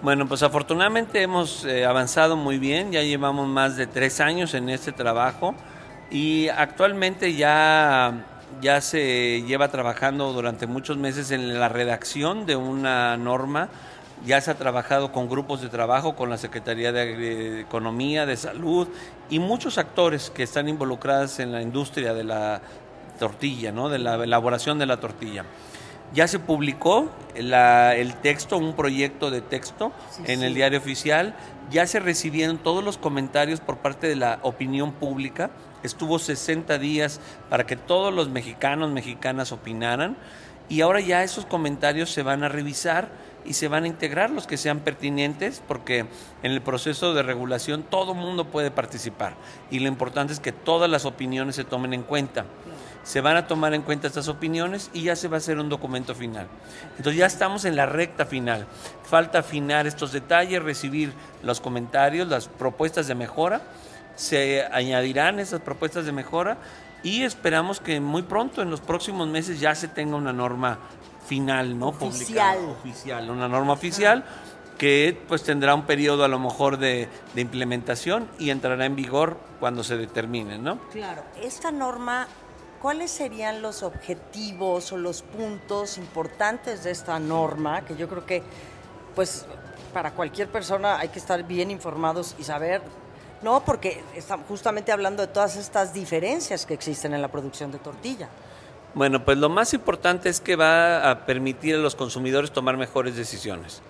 Bueno, 0.01 0.25
pues 0.27 0.41
afortunadamente 0.41 1.21
hemos 1.21 1.65
eh, 1.65 1.85
avanzado 1.85 2.37
muy 2.37 2.57
bien, 2.57 2.93
ya 2.93 3.01
llevamos 3.01 3.49
más 3.49 3.75
de 3.75 3.85
tres 3.85 4.21
años 4.21 4.53
en 4.53 4.69
este 4.69 4.93
trabajo 4.93 5.53
y 6.09 6.47
actualmente 6.47 7.33
ya, 7.35 8.25
ya 8.61 8.79
se 8.79 9.43
lleva 9.45 9.67
trabajando 9.67 10.31
durante 10.31 10.67
muchos 10.67 10.95
meses 10.95 11.31
en 11.31 11.59
la 11.59 11.67
redacción 11.67 12.45
de 12.45 12.55
una 12.55 13.17
norma, 13.17 13.67
ya 14.25 14.39
se 14.39 14.51
ha 14.51 14.55
trabajado 14.55 15.11
con 15.11 15.27
grupos 15.27 15.61
de 15.61 15.67
trabajo, 15.67 16.15
con 16.15 16.29
la 16.29 16.37
Secretaría 16.37 16.93
de 16.93 17.59
Economía, 17.59 18.25
de 18.25 18.37
Salud 18.37 18.87
y 19.29 19.39
muchos 19.39 19.77
actores 19.77 20.29
que 20.29 20.43
están 20.43 20.69
involucrados 20.69 21.39
en 21.39 21.51
la 21.51 21.61
industria 21.61 22.13
de 22.13 22.23
la 22.23 22.61
tortilla, 23.19 23.71
¿no? 23.71 23.89
De 23.89 23.99
la 23.99 24.15
elaboración 24.15 24.79
de 24.79 24.87
la 24.87 24.99
tortilla. 24.99 25.45
Ya 26.11 26.27
se 26.27 26.39
publicó 26.39 27.11
el 27.35 28.15
texto, 28.23 28.57
un 28.57 28.75
proyecto 28.75 29.29
de 29.29 29.41
texto 29.41 29.91
en 30.25 30.41
el 30.41 30.55
diario 30.55 30.79
oficial. 30.79 31.35
Ya 31.69 31.85
se 31.85 31.99
recibieron 31.99 32.57
todos 32.57 32.83
los 32.83 32.97
comentarios 32.97 33.59
por 33.59 33.77
parte 33.77 34.07
de 34.07 34.15
la 34.15 34.39
opinión 34.41 34.93
pública. 34.93 35.51
Estuvo 35.83 36.17
60 36.17 36.79
días 36.79 37.21
para 37.49 37.67
que 37.67 37.75
todos 37.75 38.11
los 38.11 38.27
mexicanos, 38.27 38.89
mexicanas 38.89 39.51
opinaran. 39.51 40.17
Y 40.67 40.81
ahora 40.81 40.99
ya 40.99 41.23
esos 41.23 41.45
comentarios 41.45 42.09
se 42.11 42.23
van 42.23 42.43
a 42.43 42.49
revisar 42.49 43.09
y 43.45 43.53
se 43.53 43.67
van 43.67 43.83
a 43.83 43.87
integrar 43.87 44.29
los 44.31 44.47
que 44.47 44.57
sean 44.57 44.79
pertinentes 44.79 45.61
porque 45.67 45.99
en 46.43 46.51
el 46.51 46.61
proceso 46.61 47.13
de 47.13 47.23
regulación 47.23 47.83
todo 47.83 48.13
mundo 48.13 48.45
puede 48.45 48.69
participar 48.69 49.33
y 49.71 49.79
lo 49.79 49.87
importante 49.87 50.33
es 50.33 50.39
que 50.39 50.51
todas 50.51 50.89
las 50.89 51.05
opiniones 51.05 51.55
se 51.55 51.63
tomen 51.63 51.93
en 51.93 52.03
cuenta 52.03 52.45
se 53.03 53.21
van 53.21 53.37
a 53.37 53.47
tomar 53.47 53.73
en 53.73 53.81
cuenta 53.81 54.07
estas 54.07 54.27
opiniones 54.27 54.89
y 54.93 55.03
ya 55.03 55.15
se 55.15 55.27
va 55.27 55.37
a 55.37 55.39
hacer 55.39 55.59
un 55.59 55.69
documento 55.69 56.15
final. 56.15 56.47
Entonces 56.97 57.15
ya 57.15 57.25
estamos 57.25 57.65
en 57.65 57.75
la 57.75 57.85
recta 57.85 58.25
final. 58.25 58.67
Falta 59.03 59.39
afinar 59.39 59.87
estos 59.87 60.11
detalles, 60.11 60.61
recibir 60.61 61.13
los 61.43 61.61
comentarios, 61.61 62.27
las 62.27 62.47
propuestas 62.47 63.07
de 63.07 63.15
mejora. 63.15 63.61
Se 64.15 64.65
añadirán 64.71 65.39
esas 65.39 65.61
propuestas 65.61 66.05
de 66.05 66.11
mejora 66.11 66.57
y 67.03 67.23
esperamos 67.23 67.79
que 67.79 67.99
muy 67.99 68.23
pronto, 68.23 68.61
en 68.61 68.69
los 68.69 68.81
próximos 68.81 69.27
meses, 69.27 69.59
ya 69.59 69.73
se 69.73 69.87
tenga 69.87 70.15
una 70.17 70.33
norma 70.33 70.79
final, 71.25 71.77
¿no? 71.77 71.89
Oficial. 71.89 72.57
oficial, 72.65 73.29
una 73.29 73.47
norma 73.47 73.73
oficial 73.73 74.25
que 74.77 75.21
pues 75.27 75.43
tendrá 75.43 75.75
un 75.75 75.85
periodo 75.85 76.23
a 76.23 76.27
lo 76.29 76.39
mejor 76.39 76.77
de, 76.77 77.09
de, 77.35 77.41
implementación 77.41 78.29
y 78.39 78.49
entrará 78.49 78.85
en 78.85 78.95
vigor 78.95 79.37
cuando 79.59 79.83
se 79.83 79.97
determine, 79.97 80.57
¿no? 80.57 80.79
Claro, 80.89 81.23
esta 81.41 81.69
norma 81.69 82.27
¿cuáles 82.81 83.11
serían 83.11 83.61
los 83.61 83.83
objetivos 83.83 84.91
o 84.91 84.97
los 84.97 85.21
puntos 85.21 85.97
importantes 85.97 86.83
de 86.83 86.91
esta 86.91 87.19
norma? 87.19 87.85
Que 87.85 87.95
yo 87.95 88.07
creo 88.07 88.25
que, 88.25 88.41
pues, 89.15 89.45
para 89.93 90.11
cualquier 90.11 90.49
persona 90.49 90.99
hay 90.99 91.09
que 91.09 91.19
estar 91.19 91.43
bien 91.43 91.71
informados 91.71 92.35
y 92.39 92.43
saber, 92.43 92.81
no, 93.41 93.63
porque 93.65 94.03
estamos 94.15 94.45
justamente 94.47 94.91
hablando 94.91 95.25
de 95.25 95.27
todas 95.27 95.55
estas 95.55 95.93
diferencias 95.93 96.65
que 96.65 96.73
existen 96.73 97.13
en 97.13 97.21
la 97.21 97.27
producción 97.27 97.71
de 97.71 97.79
tortilla. 97.79 98.29
Bueno, 98.93 99.23
pues 99.23 99.37
lo 99.37 99.49
más 99.49 99.73
importante 99.73 100.29
es 100.29 100.41
que 100.41 100.55
va 100.55 101.09
a 101.11 101.25
permitir 101.25 101.75
a 101.75 101.77
los 101.77 101.95
consumidores 101.95 102.51
tomar 102.51 102.75
mejores 102.75 103.15
decisiones. 103.15 103.81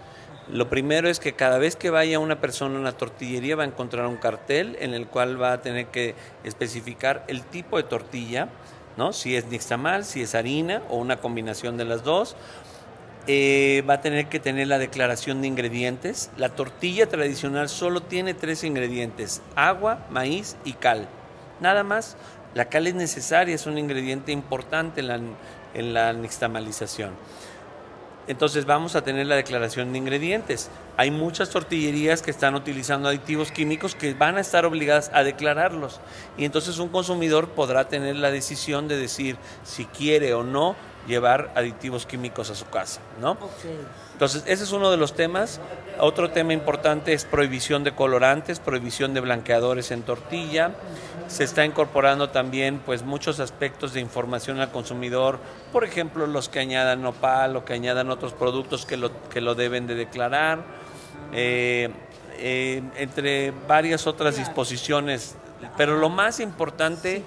Lo 0.50 0.67
primero 0.67 1.08
es 1.10 1.19
que 1.19 1.34
cada 1.34 1.60
vez 1.60 1.75
que 1.75 1.89
vaya 1.91 2.17
una 2.19 2.41
persona 2.41 2.77
a 2.77 2.81
una 2.81 2.91
tortillería 2.91 3.55
va 3.55 3.63
a 3.63 3.67
encontrar 3.67 4.08
un 4.08 4.17
cartel 4.17 4.77
en 4.79 4.93
el 4.96 5.08
cual 5.08 5.41
va 5.41 5.53
a 5.53 5.62
tener 5.62 5.88
que 5.88 6.15
especificar 6.43 7.24
el 7.27 7.43
tipo 7.43 7.77
de 7.77 7.84
tortilla, 7.84 8.50
si 9.13 9.36
es 9.36 9.46
nixtamal, 9.46 10.06
si 10.06 10.22
es 10.22 10.36
harina 10.36 10.82
o 10.89 10.98
una 10.98 11.18
combinación 11.18 11.77
de 11.77 11.86
las 11.86 12.03
dos. 12.03 12.36
Eh, 13.27 13.84
va 13.88 13.96
a 13.96 14.01
tener 14.01 14.27
que 14.27 14.39
tener 14.39 14.68
la 14.68 14.77
declaración 14.77 15.41
de 15.41 15.48
ingredientes. 15.48 16.32
La 16.38 16.50
tortilla 16.50 17.08
tradicional 17.08 17.70
solo 17.70 18.01
tiene 18.01 18.34
tres 18.34 18.63
ingredientes, 18.63 19.41
agua, 19.56 20.06
maíz 20.10 20.56
y 20.65 20.74
cal. 20.74 21.08
Nada 21.60 21.84
más. 21.84 22.18
La 22.56 22.65
cal 22.65 22.88
es 22.88 22.96
necesaria, 22.96 23.53
es 23.53 23.68
un 23.68 23.77
ingrediente 23.77 24.32
importante 24.32 25.01
en 25.01 25.08
la, 25.08 25.20
en 25.75 25.94
la 25.94 26.13
nixtamalización 26.13 27.12
entonces 28.30 28.66
vamos 28.66 28.96
a 28.96 29.02
tener 29.02 29.26
la 29.26 29.36
declaración 29.36 29.92
de 29.92 29.98
ingredientes. 29.98 30.70
Hay 30.98 31.10
muchas 31.10 31.50
tortillerías 31.50 32.22
que 32.22 32.30
están 32.30 32.54
utilizando 32.54 33.10
aditivos 33.10 33.52
químicos 33.52 33.96
que 33.96 34.14
van 34.14 34.38
a 34.38 34.42
estar 34.42 34.68
obligadas 34.68 35.10
a 35.16 35.24
declararlos. 35.24 36.00
Y 36.38 36.46
entonces 36.46 36.78
un 36.78 36.90
consumidor 36.90 37.50
podrá 37.50 37.90
tener 37.90 38.18
la 38.18 38.30
decisión 38.30 38.88
de 38.88 38.98
decir 38.98 39.36
si 39.64 39.86
quiere 39.86 40.36
o 40.36 40.44
no 40.44 40.76
llevar 41.08 41.51
aditivos 41.56 42.06
químicos 42.06 42.50
a 42.50 42.56
su 42.56 42.70
casa, 42.70 43.01
¿no? 43.20 43.38
Entonces, 44.13 44.44
ese 44.48 44.63
es 44.63 44.72
uno 44.72 44.91
de 44.91 44.98
los 44.98 45.13
temas. 45.13 45.60
Otro 46.00 46.29
tema 46.32 46.53
importante 46.53 47.13
es 47.13 47.25
prohibición 47.25 47.84
de 47.84 47.96
colorantes, 47.96 48.60
prohibición 48.60 49.13
de 49.13 49.22
blanqueadores 49.22 49.91
en 49.91 50.03
tortilla. 50.03 50.72
Se 51.27 51.44
está 51.44 51.63
incorporando 51.63 52.29
también 52.29 52.79
pues 52.79 53.03
muchos 53.03 53.39
aspectos 53.39 53.94
de 53.94 54.01
información 54.01 54.60
al 54.60 54.72
consumidor, 54.72 55.39
por 55.72 55.84
ejemplo, 55.84 56.27
los 56.27 56.50
que 56.50 56.60
añadan 56.60 57.01
nopal 57.01 57.56
o 57.56 57.65
que 57.65 57.74
añadan 57.74 58.10
otros 58.10 58.34
productos 58.34 58.86
que 58.86 58.98
lo, 58.98 59.12
que 59.29 59.41
lo 59.41 59.56
deben 59.56 59.88
de 59.88 59.96
declarar, 59.96 60.63
eh, 61.32 61.89
eh, 62.38 62.82
entre 62.98 63.51
varias 63.68 64.08
otras 64.08 64.38
disposiciones. 64.38 65.36
Pero 65.77 65.98
lo 65.98 66.10
más 66.10 66.39
importante 66.39 67.24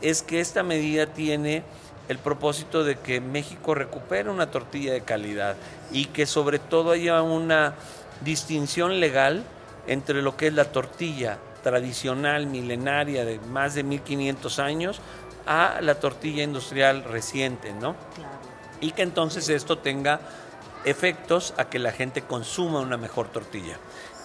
es 0.00 0.22
que 0.22 0.40
esta 0.40 0.62
medida 0.62 1.06
tiene 1.06 1.62
el 2.08 2.18
propósito 2.18 2.84
de 2.84 2.96
que 2.96 3.20
México 3.20 3.74
recupere 3.74 4.30
una 4.30 4.50
tortilla 4.50 4.92
de 4.92 5.02
calidad 5.02 5.56
y 5.90 6.06
que 6.06 6.26
sobre 6.26 6.58
todo 6.58 6.92
haya 6.92 7.22
una 7.22 7.74
distinción 8.22 9.00
legal 9.00 9.44
entre 9.86 10.22
lo 10.22 10.36
que 10.36 10.48
es 10.48 10.54
la 10.54 10.66
tortilla 10.66 11.38
tradicional, 11.62 12.46
milenaria, 12.46 13.24
de 13.24 13.38
más 13.40 13.74
de 13.74 13.82
1500 13.82 14.58
años, 14.58 15.00
a 15.46 15.80
la 15.80 15.96
tortilla 15.96 16.42
industrial 16.42 17.04
reciente, 17.04 17.72
¿no? 17.72 17.96
Y 18.80 18.92
que 18.92 19.02
entonces 19.02 19.48
esto 19.48 19.78
tenga 19.78 20.20
efectos 20.84 21.54
a 21.56 21.66
que 21.66 21.78
la 21.78 21.92
gente 21.92 22.22
consuma 22.22 22.80
una 22.80 22.96
mejor 22.96 23.28
tortilla. 23.28 23.78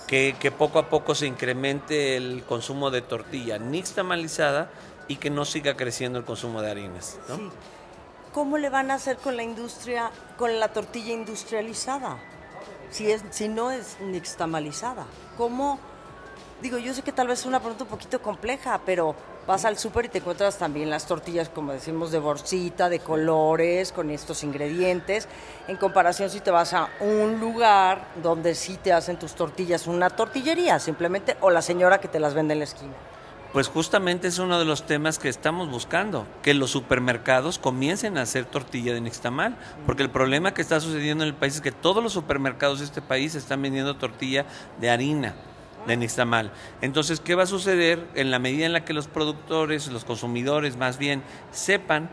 Que, 0.08 0.36
que 0.40 0.52
poco 0.52 0.80
a 0.80 0.90
poco 0.90 1.14
se 1.14 1.28
incremente 1.28 2.18
el 2.18 2.44
consumo 2.44 2.90
de 2.90 3.02
tortilla 3.02 3.60
nixtamalizada 3.60 4.70
y 5.10 5.18
que 5.18 5.30
no 5.30 5.44
siga 5.44 5.76
creciendo 5.76 6.20
el 6.20 6.24
consumo 6.24 6.62
de 6.62 6.72
harinas. 6.72 7.18
¿no? 7.28 7.52
¿Cómo 8.32 8.58
le 8.58 8.70
van 8.70 8.92
a 8.92 8.94
hacer 8.94 9.18
con 9.18 9.36
la 9.36 9.44
industria, 9.44 10.12
con 10.38 10.60
la 10.60 10.70
tortilla 10.72 11.14
industrializada? 11.14 12.18
Si, 12.92 13.12
es, 13.12 13.24
si 13.32 13.50
no 13.50 13.72
es 13.72 13.98
nixtamalizada. 14.00 15.06
¿Cómo? 15.36 15.80
Digo, 16.62 16.78
yo 16.78 16.94
sé 16.94 17.02
que 17.02 17.12
tal 17.12 17.28
vez 17.28 17.40
es 17.40 17.46
una 17.46 17.60
pregunta 17.60 17.86
un 17.86 17.90
poquito 17.90 18.22
compleja, 18.22 18.82
pero 18.86 19.16
vas 19.48 19.66
al 19.66 19.80
súper 19.80 20.06
y 20.06 20.10
te 20.10 20.20
encuentras 20.20 20.60
también 20.60 20.92
las 20.92 21.08
tortillas, 21.08 21.50
como 21.50 21.72
decimos, 21.74 22.12
de 22.12 22.20
bolsita, 22.20 22.88
de 22.88 23.00
colores, 23.00 23.92
con 23.92 24.12
estos 24.12 24.44
ingredientes. 24.44 25.28
En 25.68 25.78
comparación, 25.78 26.30
si 26.30 26.40
te 26.40 26.52
vas 26.52 26.74
a 26.74 26.90
un 27.00 27.40
lugar 27.40 28.10
donde 28.22 28.54
sí 28.54 28.78
te 28.78 28.94
hacen 28.94 29.18
tus 29.18 29.34
tortillas, 29.34 29.88
una 29.88 30.12
tortillería 30.12 30.78
simplemente, 30.78 31.36
o 31.42 31.50
la 31.50 31.64
señora 31.64 32.00
que 32.00 32.08
te 32.08 32.20
las 32.20 32.36
vende 32.36 32.54
en 32.54 32.60
la 32.60 32.66
esquina. 32.66 32.94
Pues 33.54 33.68
justamente 33.68 34.28
es 34.28 34.38
uno 34.38 34.60
de 34.60 34.66
los 34.66 34.86
temas 34.86 35.18
que 35.18 35.28
estamos 35.28 35.72
buscando, 35.72 36.28
que 36.44 36.54
los 36.54 36.70
supermercados 36.70 37.58
comiencen 37.58 38.18
a 38.18 38.22
hacer 38.22 38.46
tortilla 38.46 38.94
de 38.94 39.02
nixtamal, 39.02 39.58
porque 39.88 40.04
el 40.04 40.12
problema 40.12 40.54
que 40.54 40.62
está 40.62 40.80
sucediendo 40.80 41.24
en 41.24 41.30
el 41.30 41.36
país 41.36 41.56
es 41.56 41.62
que 41.62 41.72
todos 41.72 42.04
los 42.04 42.14
supermercados 42.14 42.78
de 42.78 42.86
este 42.86 43.02
país 43.02 43.34
están 43.34 43.64
vendiendo 43.64 43.96
tortilla 43.96 44.46
de 44.80 44.92
harina 44.92 45.34
de 45.88 45.98
nixtamal. 45.98 46.52
Entonces, 46.82 47.20
¿qué 47.20 47.34
va 47.34 47.44
a 47.44 47.48
suceder 47.48 48.08
en 48.14 48.30
la 48.30 48.38
medida 48.38 48.68
en 48.68 48.74
la 48.74 48.86
que 48.86 48.94
los 48.94 49.08
productores, 49.08 49.88
los 49.88 50.06
consumidores 50.06 50.78
más 50.78 51.00
bien, 51.00 51.24
sepan 51.52 52.10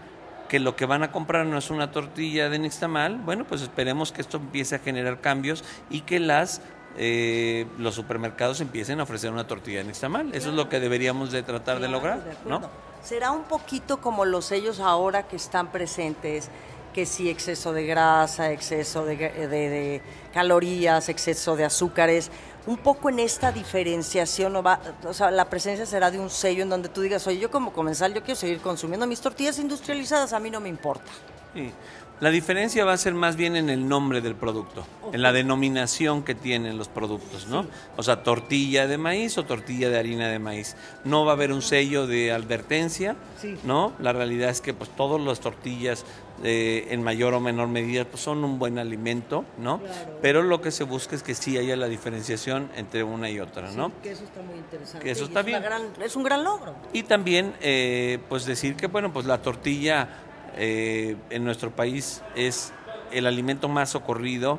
que 0.48 0.60
lo 0.60 0.76
que 0.76 0.86
van 0.86 1.02
a 1.02 1.12
comprar 1.12 1.44
no 1.44 1.58
es 1.58 1.70
una 1.70 1.90
tortilla 1.90 2.48
de 2.48 2.58
nixtamal? 2.58 3.16
Bueno, 3.18 3.44
pues 3.44 3.60
esperemos 3.60 4.10
que 4.10 4.22
esto 4.22 4.38
empiece 4.38 4.76
a 4.76 4.78
generar 4.78 5.20
cambios 5.20 5.64
y 5.90 6.00
que 6.02 6.18
las 6.18 6.62
eh, 6.98 7.66
los 7.78 7.94
supermercados 7.94 8.60
empiecen 8.60 9.00
a 9.00 9.02
ofrecer 9.02 9.30
una 9.30 9.46
tortilla 9.46 9.80
en 9.80 9.88
nixtamal. 9.88 10.34
Eso 10.34 10.48
es 10.50 10.54
lo 10.54 10.68
que 10.68 10.80
deberíamos 10.80 11.32
de 11.32 11.42
tratar 11.42 11.80
de 11.80 11.88
lograr, 11.88 12.20
¿no? 12.46 12.62
Será 13.02 13.30
un 13.30 13.44
poquito 13.44 14.00
como 14.00 14.24
los 14.24 14.46
sellos 14.46 14.80
ahora 14.80 15.28
que 15.28 15.36
están 15.36 15.70
presentes, 15.70 16.50
que 16.92 17.06
si 17.06 17.28
exceso 17.28 17.72
de 17.72 17.86
grasa, 17.86 18.50
exceso 18.50 19.04
de, 19.04 20.00
calorías, 20.32 21.08
exceso 21.08 21.54
de 21.54 21.64
azúcares, 21.64 22.30
un 22.66 22.78
poco 22.78 23.10
en 23.10 23.20
esta 23.20 23.52
diferenciación, 23.52 24.56
o, 24.56 24.62
va, 24.62 24.80
o 25.04 25.12
sea, 25.12 25.30
la 25.30 25.44
presencia 25.44 25.86
será 25.86 26.10
de 26.10 26.18
un 26.18 26.30
sello 26.30 26.62
en 26.62 26.70
donde 26.70 26.88
tú 26.88 27.02
digas, 27.02 27.26
oye, 27.26 27.38
yo 27.38 27.50
como 27.50 27.72
comensal, 27.72 28.14
yo 28.14 28.22
quiero 28.22 28.34
seguir 28.34 28.60
consumiendo 28.60 29.06
mis 29.06 29.20
tortillas 29.20 29.58
industrializadas, 29.58 30.32
a 30.32 30.40
mí 30.40 30.50
no 30.50 30.58
me 30.58 30.70
importa. 30.70 31.12
Sí. 31.54 31.70
La 32.18 32.30
diferencia 32.30 32.84
va 32.86 32.94
a 32.94 32.96
ser 32.96 33.12
más 33.12 33.36
bien 33.36 33.56
en 33.56 33.68
el 33.68 33.88
nombre 33.88 34.22
del 34.22 34.34
producto, 34.34 34.86
en 35.12 35.20
la 35.20 35.32
denominación 35.32 36.22
que 36.22 36.34
tienen 36.34 36.78
los 36.78 36.88
productos, 36.88 37.46
¿no? 37.46 37.66
O 37.96 38.02
sea, 38.02 38.22
tortilla 38.22 38.86
de 38.86 38.96
maíz 38.96 39.36
o 39.36 39.44
tortilla 39.44 39.90
de 39.90 39.98
harina 39.98 40.28
de 40.28 40.38
maíz. 40.38 40.76
No 41.04 41.26
va 41.26 41.32
a 41.32 41.34
haber 41.34 41.52
un 41.52 41.60
sello 41.60 42.06
de 42.06 42.32
advertencia, 42.32 43.16
¿no? 43.64 43.92
La 43.98 44.14
realidad 44.14 44.48
es 44.48 44.62
que 44.62 44.72
pues 44.72 44.88
todas 44.90 45.20
las 45.20 45.40
tortillas 45.40 46.06
eh, 46.42 46.88
en 46.90 47.02
mayor 47.02 47.34
o 47.34 47.40
menor 47.40 47.68
medida 47.68 48.04
pues, 48.04 48.22
son 48.22 48.44
un 48.44 48.58
buen 48.58 48.78
alimento, 48.78 49.44
¿no? 49.58 49.80
Pero 50.22 50.42
lo 50.42 50.62
que 50.62 50.70
se 50.70 50.84
busca 50.84 51.16
es 51.16 51.22
que 51.22 51.34
sí 51.34 51.58
haya 51.58 51.76
la 51.76 51.86
diferenciación 51.86 52.70
entre 52.76 53.02
una 53.04 53.28
y 53.30 53.40
otra, 53.40 53.70
¿no? 53.72 53.92
que 54.02 54.12
eso 54.12 54.24
está 54.24 54.42
muy 54.42 54.56
interesante. 54.56 55.04
Que 55.04 55.10
eso 55.10 55.24
está 55.24 55.42
bien. 55.42 55.62
es 56.02 56.16
un 56.16 56.22
gran 56.22 56.44
logro. 56.44 56.74
Y 56.92 57.02
también, 57.02 57.54
eh, 57.60 58.18
pues 58.28 58.46
decir 58.46 58.76
que, 58.76 58.86
bueno, 58.86 59.12
pues 59.12 59.26
la 59.26 59.42
tortilla 59.42 60.25
eh, 60.56 61.16
en 61.30 61.44
nuestro 61.44 61.70
país 61.70 62.22
es 62.34 62.72
el 63.12 63.26
alimento 63.26 63.68
más 63.68 63.90
socorrido. 63.90 64.58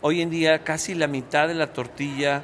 Hoy 0.00 0.20
en 0.20 0.30
día 0.30 0.64
casi 0.64 0.94
la 0.94 1.06
mitad 1.06 1.48
de 1.48 1.54
la 1.54 1.72
tortilla 1.72 2.42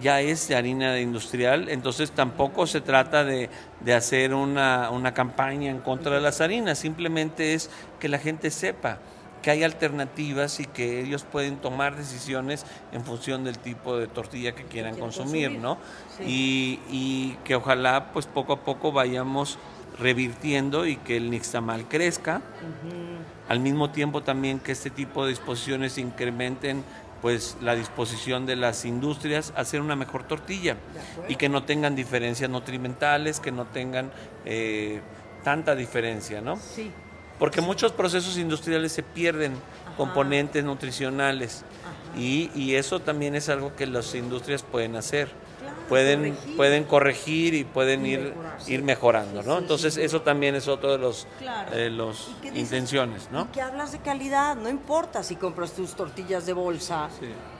ya 0.00 0.20
es 0.20 0.48
de 0.48 0.56
harina 0.56 0.98
industrial, 1.00 1.68
entonces 1.68 2.10
tampoco 2.10 2.66
se 2.66 2.80
trata 2.80 3.24
de, 3.24 3.48
de 3.80 3.94
hacer 3.94 4.34
una, 4.34 4.90
una 4.90 5.14
campaña 5.14 5.70
en 5.70 5.78
contra 5.78 6.14
de 6.14 6.20
las 6.20 6.40
harinas, 6.40 6.78
simplemente 6.78 7.54
es 7.54 7.70
que 7.98 8.08
la 8.08 8.18
gente 8.18 8.50
sepa 8.50 8.98
que 9.46 9.52
hay 9.52 9.62
alternativas 9.62 10.58
y 10.58 10.64
que 10.64 11.00
ellos 11.02 11.22
pueden 11.22 11.58
tomar 11.58 11.96
decisiones 11.96 12.66
en 12.92 13.04
función 13.04 13.44
del 13.44 13.58
tipo 13.58 13.96
de 13.96 14.08
tortilla 14.08 14.56
que 14.56 14.64
quieran 14.64 14.98
consumir, 14.98 15.52
¿no? 15.52 15.78
Y, 16.26 16.80
y, 16.90 17.38
que 17.44 17.54
ojalá 17.54 18.12
pues 18.12 18.26
poco 18.26 18.54
a 18.54 18.64
poco 18.64 18.90
vayamos 18.90 19.56
revirtiendo 19.98 20.86
y 20.86 20.96
que 20.96 21.16
el 21.16 21.30
nixtamal 21.30 21.88
crezca, 21.88 22.42
al 23.48 23.60
mismo 23.60 23.90
tiempo 23.90 24.22
también 24.22 24.58
que 24.58 24.72
este 24.72 24.90
tipo 24.90 25.24
de 25.24 25.30
disposiciones 25.30 25.98
incrementen 25.98 26.84
pues 27.22 27.56
la 27.60 27.74
disposición 27.74 28.46
de 28.46 28.56
las 28.56 28.84
industrias 28.84 29.52
a 29.56 29.60
hacer 29.60 29.80
una 29.80 29.96
mejor 29.96 30.24
tortilla 30.24 30.76
y 31.28 31.36
que 31.36 31.48
no 31.48 31.64
tengan 31.64 31.96
diferencias 31.96 32.50
nutrimentales, 32.50 33.40
que 33.40 33.52
no 33.52 33.64
tengan 33.64 34.10
eh, 34.44 35.00
tanta 35.42 35.74
diferencia, 35.74 36.40
¿no? 36.40 36.56
Sí. 36.56 36.90
Porque 37.38 37.60
muchos 37.60 37.92
procesos 37.92 38.38
industriales 38.38 38.92
se 38.92 39.02
pierden 39.02 39.52
componentes 39.96 40.64
nutricionales 40.64 41.64
y, 42.16 42.50
y, 42.54 42.76
eso 42.76 43.00
también 43.00 43.34
es 43.34 43.48
algo 43.48 43.74
que 43.76 43.86
las 43.86 44.14
industrias 44.14 44.62
pueden 44.62 44.96
hacer 44.96 45.28
pueden 45.88 46.34
corregir. 46.34 46.56
pueden 46.56 46.84
corregir 46.84 47.54
y 47.54 47.64
pueden 47.64 48.06
ir 48.06 48.34
ir 48.66 48.82
mejorando, 48.82 49.42
¿no? 49.42 49.58
Entonces 49.58 49.96
eso 49.96 50.22
también 50.22 50.54
es 50.54 50.68
otro 50.68 50.92
de 50.92 50.98
los 50.98 51.26
eh, 51.72 51.90
los 51.90 52.30
intenciones, 52.54 53.28
¿no? 53.30 53.42
Y 53.42 53.46
que 53.54 53.62
hablas 53.62 53.92
de 53.92 53.98
calidad, 53.98 54.56
no 54.56 54.68
importa 54.68 55.22
si 55.22 55.36
compras 55.36 55.72
tus 55.72 55.94
tortillas 55.94 56.46
de 56.46 56.52
bolsa, 56.52 57.08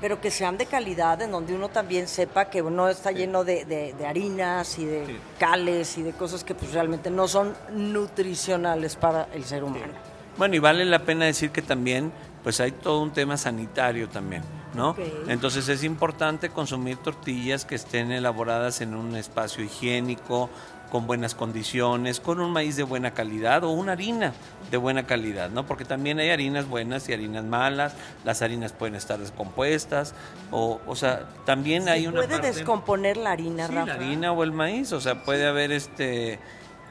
pero 0.01 0.21
que 0.21 0.31
sean 0.31 0.59
de 0.59 0.67
calidad, 0.67 1.21
en 1.23 1.31
donde 1.31 1.55
uno 1.55 1.69
también 1.69 2.09
sepa 2.09 2.47
que 2.47 2.63
no 2.63 2.89
está 2.89 3.13
lleno 3.13 3.45
de, 3.45 3.65
de, 3.65 4.07
harinas 4.07 4.79
y 4.79 4.85
de 4.85 5.19
cales 5.39 5.99
y 5.99 6.03
de 6.03 6.13
cosas 6.13 6.45
que 6.45 6.55
pues 6.55 6.73
realmente 6.73 7.11
no 7.11 7.29
son 7.29 7.55
nutricionales 7.73 8.97
para 8.97 9.29
el 9.33 9.45
ser 9.45 9.65
humano. 9.65 9.93
Bueno, 10.37 10.55
y 10.55 10.59
vale 10.59 10.85
la 10.85 11.01
pena 11.01 11.25
decir 11.25 11.51
que 11.51 11.63
también 11.63 12.13
pues 12.43 12.61
hay 12.61 12.73
todo 12.73 13.03
un 13.03 13.13
tema 13.13 13.37
sanitario 13.37 14.09
también. 14.09 14.43
¿No? 14.77 14.95
Entonces 15.27 15.69
es 15.69 15.83
importante 15.83 16.51
consumir 16.51 16.99
tortillas 16.99 17.65
que 17.65 17.75
estén 17.75 18.13
elaboradas 18.13 18.81
en 18.81 18.95
un 18.95 19.17
espacio 19.17 19.65
higiénico, 19.65 20.51
con 20.91 21.07
buenas 21.07 21.35
condiciones, 21.35 22.21
con 22.21 22.41
un 22.41 22.53
maíz 22.53 22.77
de 22.77 22.85
buena 22.85 23.13
calidad 23.13 23.65
o 23.65 23.71
una 23.71 23.93
harina 23.93 24.33
de 24.71 24.77
buena 24.77 25.07
calidad, 25.07 25.51
¿no? 25.51 25.67
Porque 25.67 25.85
también 25.85 26.19
hay 26.19 26.31
harinas 26.31 26.69
buenas 26.69 27.09
y 27.09 27.13
harinas 27.13 27.45
malas, 27.45 27.95
las 28.25 28.43
harinas 28.43 28.73
pueden 28.73 28.95
estar 28.95 29.19
descompuestas, 29.19 30.15
o, 30.51 30.81
o 30.87 30.97
sea, 30.97 31.29
también 31.45 31.89
hay 31.89 32.07
una... 32.07 32.23
¿Puede 32.23 32.41
descomponer 32.41 33.17
la 33.17 33.33
harina, 33.33 33.67
sí, 33.67 33.75
la 33.75 33.83
harina 33.83 34.33
o 34.33 34.45
el 34.45 34.53
maíz, 34.53 34.93
o 34.93 35.01
sea, 35.01 35.25
puede 35.25 35.47
haber 35.47 35.73
este 35.73 36.39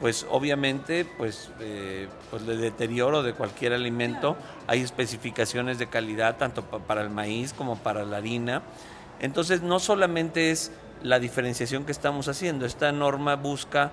pues 0.00 0.26
obviamente 0.30 1.04
pues, 1.04 1.50
eh, 1.60 2.08
pues 2.30 2.42
el 2.46 2.60
deterioro 2.60 3.22
de 3.22 3.32
cualquier 3.32 3.72
alimento, 3.72 4.36
hay 4.66 4.82
especificaciones 4.82 5.78
de 5.78 5.86
calidad 5.86 6.36
tanto 6.36 6.62
para 6.64 7.02
el 7.02 7.10
maíz 7.10 7.52
como 7.52 7.76
para 7.76 8.04
la 8.04 8.18
harina. 8.18 8.62
Entonces 9.20 9.62
no 9.62 9.78
solamente 9.78 10.50
es 10.50 10.72
la 11.02 11.18
diferenciación 11.18 11.84
que 11.84 11.92
estamos 11.92 12.28
haciendo, 12.28 12.66
esta 12.66 12.92
norma 12.92 13.36
busca 13.36 13.92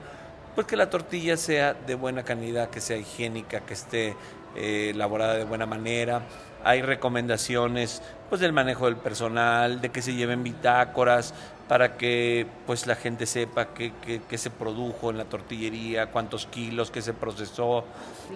pues 0.55 0.67
que 0.67 0.75
la 0.75 0.89
tortilla 0.89 1.35
sea 1.37 1.73
de 1.73 1.95
buena 1.95 2.23
calidad, 2.23 2.69
que 2.69 2.79
sea 2.79 2.97
higiénica, 2.97 3.61
que 3.61 3.73
esté 3.73 4.15
eh, 4.55 4.91
elaborada 4.93 5.33
de 5.33 5.45
buena 5.45 5.65
manera. 5.65 6.21
Hay 6.63 6.81
recomendaciones 6.81 8.01
pues 8.29 8.39
del 8.39 8.53
manejo 8.53 8.85
del 8.85 8.97
personal, 8.97 9.81
de 9.81 9.89
que 9.89 10.01
se 10.01 10.13
lleven 10.13 10.43
bitácoras, 10.43 11.33
para 11.67 11.95
que 11.97 12.45
pues 12.67 12.87
la 12.87 12.95
gente 12.95 13.25
sepa 13.25 13.69
qué, 13.73 13.91
se 14.37 14.49
produjo 14.49 15.09
en 15.09 15.17
la 15.17 15.25
tortillería, 15.25 16.11
cuántos 16.11 16.45
kilos, 16.45 16.91
qué 16.91 17.01
se 17.01 17.13
procesó, 17.13 17.85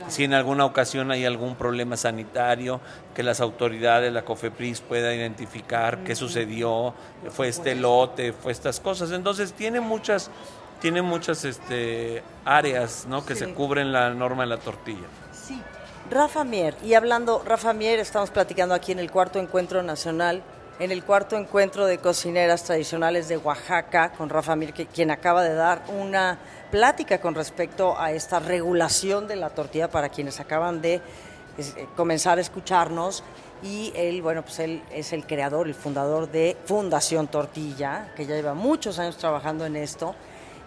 si 0.07 0.23
en 0.23 0.33
alguna 0.33 0.65
ocasión 0.65 1.11
hay 1.11 1.25
algún 1.25 1.55
problema 1.55 1.97
sanitario, 1.97 2.79
que 3.13 3.23
las 3.23 3.41
autoridades, 3.41 4.13
la 4.13 4.23
COFEPRIS 4.23 4.81
pueda 4.81 5.13
identificar 5.13 6.03
qué 6.03 6.15
sucedió, 6.15 6.93
fue 7.29 7.49
este 7.49 7.75
lote, 7.75 8.31
fue 8.31 8.51
estas 8.51 8.79
cosas. 8.79 9.11
Entonces 9.11 9.53
tiene 9.53 9.81
muchas, 9.81 10.31
tiene 10.79 11.01
muchas 11.01 11.43
este, 11.43 12.23
áreas 12.45 13.05
¿no? 13.09 13.25
que 13.25 13.35
se 13.35 13.53
cubren 13.53 13.91
la 13.91 14.13
norma 14.13 14.43
de 14.43 14.49
la 14.49 14.57
tortilla. 14.57 15.07
Sí. 15.33 15.61
Rafa 16.09 16.45
Mier, 16.45 16.75
y 16.85 16.93
hablando, 16.93 17.43
Rafa 17.45 17.73
Mier, 17.73 17.99
estamos 17.99 18.29
platicando 18.29 18.73
aquí 18.73 18.93
en 18.93 18.99
el 18.99 19.11
cuarto 19.11 19.39
encuentro 19.39 19.83
nacional 19.83 20.41
en 20.79 20.91
el 20.91 21.03
cuarto 21.03 21.35
encuentro 21.35 21.85
de 21.85 21.97
cocineras 21.97 22.63
tradicionales 22.63 23.27
de 23.27 23.37
Oaxaca 23.37 24.11
con 24.11 24.29
Rafa 24.29 24.55
Mir, 24.55 24.73
quien 24.73 25.09
acaba 25.09 25.43
de 25.43 25.55
dar 25.55 25.83
una 25.87 26.37
plática 26.69 27.19
con 27.19 27.33
respecto 27.33 27.99
a 27.99 28.11
esta 28.11 28.39
regulación 28.39 29.27
de 29.27 29.37
la 29.37 29.49
tortilla 29.49 29.89
para 29.89 30.09
quienes 30.09 30.39
acaban 30.39 30.81
de 30.81 30.95
eh, 30.95 31.87
comenzar 31.95 32.37
a 32.37 32.41
escucharnos. 32.41 33.23
Y 33.63 33.91
él, 33.95 34.21
bueno, 34.21 34.43
pues 34.43 34.59
él 34.59 34.83
es 34.91 35.13
el 35.13 35.25
creador, 35.25 35.67
el 35.67 35.73
fundador 35.73 36.29
de 36.29 36.55
Fundación 36.65 37.27
Tortilla, 37.27 38.13
que 38.15 38.27
ya 38.27 38.35
lleva 38.35 38.53
muchos 38.53 38.99
años 38.99 39.17
trabajando 39.17 39.65
en 39.65 39.75
esto. 39.75 40.13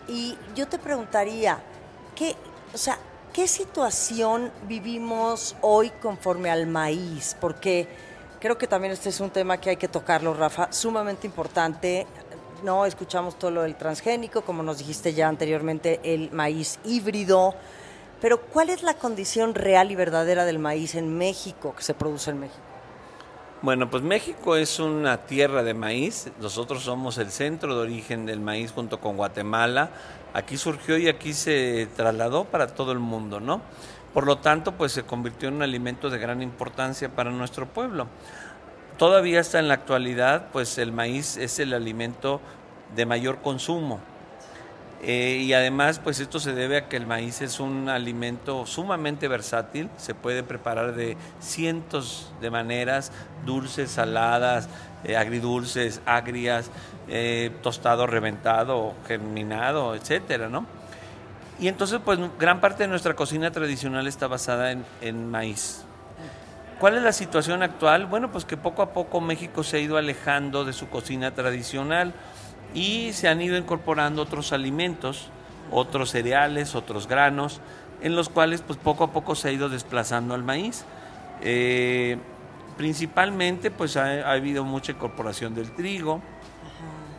Y 0.08 0.36
yo 0.56 0.66
te 0.66 0.78
preguntaría, 0.80 1.58
¿qué, 2.16 2.34
o 2.74 2.78
sea, 2.78 2.98
¿qué 3.32 3.46
situación 3.46 4.50
vivimos 4.66 5.54
hoy 5.60 5.90
conforme 6.02 6.50
al 6.50 6.66
maíz? 6.66 7.36
Porque 7.40 8.09
Creo 8.40 8.56
que 8.56 8.66
también 8.66 8.94
este 8.94 9.10
es 9.10 9.20
un 9.20 9.28
tema 9.28 9.58
que 9.58 9.68
hay 9.68 9.76
que 9.76 9.86
tocarlo, 9.86 10.32
Rafa, 10.32 10.72
sumamente 10.72 11.26
importante. 11.26 12.06
No 12.64 12.86
escuchamos 12.86 13.38
todo 13.38 13.50
lo 13.50 13.62
del 13.62 13.76
transgénico, 13.76 14.40
como 14.40 14.62
nos 14.62 14.78
dijiste 14.78 15.12
ya 15.12 15.28
anteriormente, 15.28 16.00
el 16.02 16.30
maíz 16.32 16.78
híbrido. 16.84 17.54
Pero 18.22 18.40
¿cuál 18.40 18.70
es 18.70 18.82
la 18.82 18.94
condición 18.94 19.54
real 19.54 19.90
y 19.90 19.94
verdadera 19.94 20.46
del 20.46 20.58
maíz 20.58 20.94
en 20.94 21.18
México, 21.18 21.74
que 21.76 21.82
se 21.82 21.92
produce 21.92 22.30
en 22.30 22.40
México? 22.40 22.62
Bueno, 23.60 23.90
pues 23.90 24.02
México 24.02 24.56
es 24.56 24.78
una 24.78 25.18
tierra 25.26 25.62
de 25.62 25.74
maíz. 25.74 26.30
Nosotros 26.40 26.82
somos 26.82 27.18
el 27.18 27.30
centro 27.30 27.74
de 27.74 27.82
origen 27.82 28.24
del 28.24 28.40
maíz 28.40 28.72
junto 28.72 29.00
con 29.00 29.18
Guatemala. 29.18 29.90
Aquí 30.32 30.56
surgió 30.56 30.96
y 30.96 31.08
aquí 31.10 31.34
se 31.34 31.88
trasladó 31.94 32.46
para 32.46 32.68
todo 32.68 32.92
el 32.92 33.00
mundo, 33.00 33.38
¿no? 33.38 33.60
Por 34.14 34.26
lo 34.26 34.38
tanto, 34.38 34.72
pues 34.72 34.92
se 34.92 35.04
convirtió 35.04 35.48
en 35.48 35.56
un 35.56 35.62
alimento 35.62 36.10
de 36.10 36.18
gran 36.18 36.42
importancia 36.42 37.08
para 37.08 37.30
nuestro 37.30 37.66
pueblo. 37.66 38.08
Todavía 38.98 39.40
hasta 39.40 39.58
en 39.58 39.68
la 39.68 39.74
actualidad, 39.74 40.48
pues 40.52 40.76
el 40.78 40.92
maíz 40.92 41.36
es 41.36 41.58
el 41.58 41.72
alimento 41.72 42.40
de 42.94 43.06
mayor 43.06 43.38
consumo. 43.38 44.00
Eh, 45.02 45.40
y 45.42 45.54
además, 45.54 45.98
pues 45.98 46.20
esto 46.20 46.38
se 46.40 46.52
debe 46.52 46.76
a 46.76 46.88
que 46.88 46.98
el 46.98 47.06
maíz 47.06 47.40
es 47.40 47.58
un 47.58 47.88
alimento 47.88 48.66
sumamente 48.66 49.28
versátil, 49.28 49.88
se 49.96 50.14
puede 50.14 50.42
preparar 50.42 50.94
de 50.94 51.16
cientos 51.40 52.30
de 52.42 52.50
maneras, 52.50 53.10
dulces, 53.46 53.92
saladas, 53.92 54.68
eh, 55.04 55.16
agridulces, 55.16 56.02
agrias, 56.04 56.70
eh, 57.08 57.50
tostado, 57.62 58.06
reventado, 58.06 58.92
germinado, 59.06 59.94
etcétera, 59.94 60.50
¿no? 60.50 60.66
Y 61.60 61.68
entonces, 61.68 62.00
pues 62.02 62.18
gran 62.38 62.60
parte 62.60 62.84
de 62.84 62.88
nuestra 62.88 63.14
cocina 63.14 63.50
tradicional 63.50 64.06
está 64.06 64.26
basada 64.26 64.74
en, 65.02 65.30
maíz. 65.30 65.84
¿Cuál 66.78 66.96
es 66.96 67.02
la 67.02 67.12
situación 67.12 67.62
actual? 67.62 68.06
Bueno, 68.06 68.32
pues 68.32 68.46
que 68.46 68.56
poco 68.56 68.80
a 68.80 68.94
poco 68.94 69.20
México 69.20 69.62
se 69.62 69.76
ha 69.76 69.80
ido 69.80 69.98
alejando 69.98 70.64
de 70.64 70.72
su 70.72 70.88
cocina 70.88 71.34
tradicional 71.34 72.14
y 72.72 73.12
se 73.12 73.28
han 73.28 73.42
ido 73.42 73.58
incorporando 73.58 74.22
otros 74.22 74.54
alimentos, 74.54 75.28
otros 75.70 76.10
cereales, 76.10 76.74
otros 76.74 77.06
granos, 77.06 77.60
en 78.00 78.16
los 78.16 78.30
cuales 78.30 78.62
pues 78.62 78.78
poco 78.78 79.04
a 79.04 79.12
poco 79.12 79.34
se 79.34 79.48
ha 79.48 79.52
ido 79.52 79.68
desplazando 79.68 80.32
al 80.32 80.42
maíz. 80.42 80.86
Eh, 81.42 82.16
principalmente 82.78 83.70
pues 83.70 83.98
ha, 83.98 84.30
habido 84.30 84.64
mucha 84.64 84.92
incorporación 84.92 85.54
del 85.54 85.72
trigo, 85.72 86.22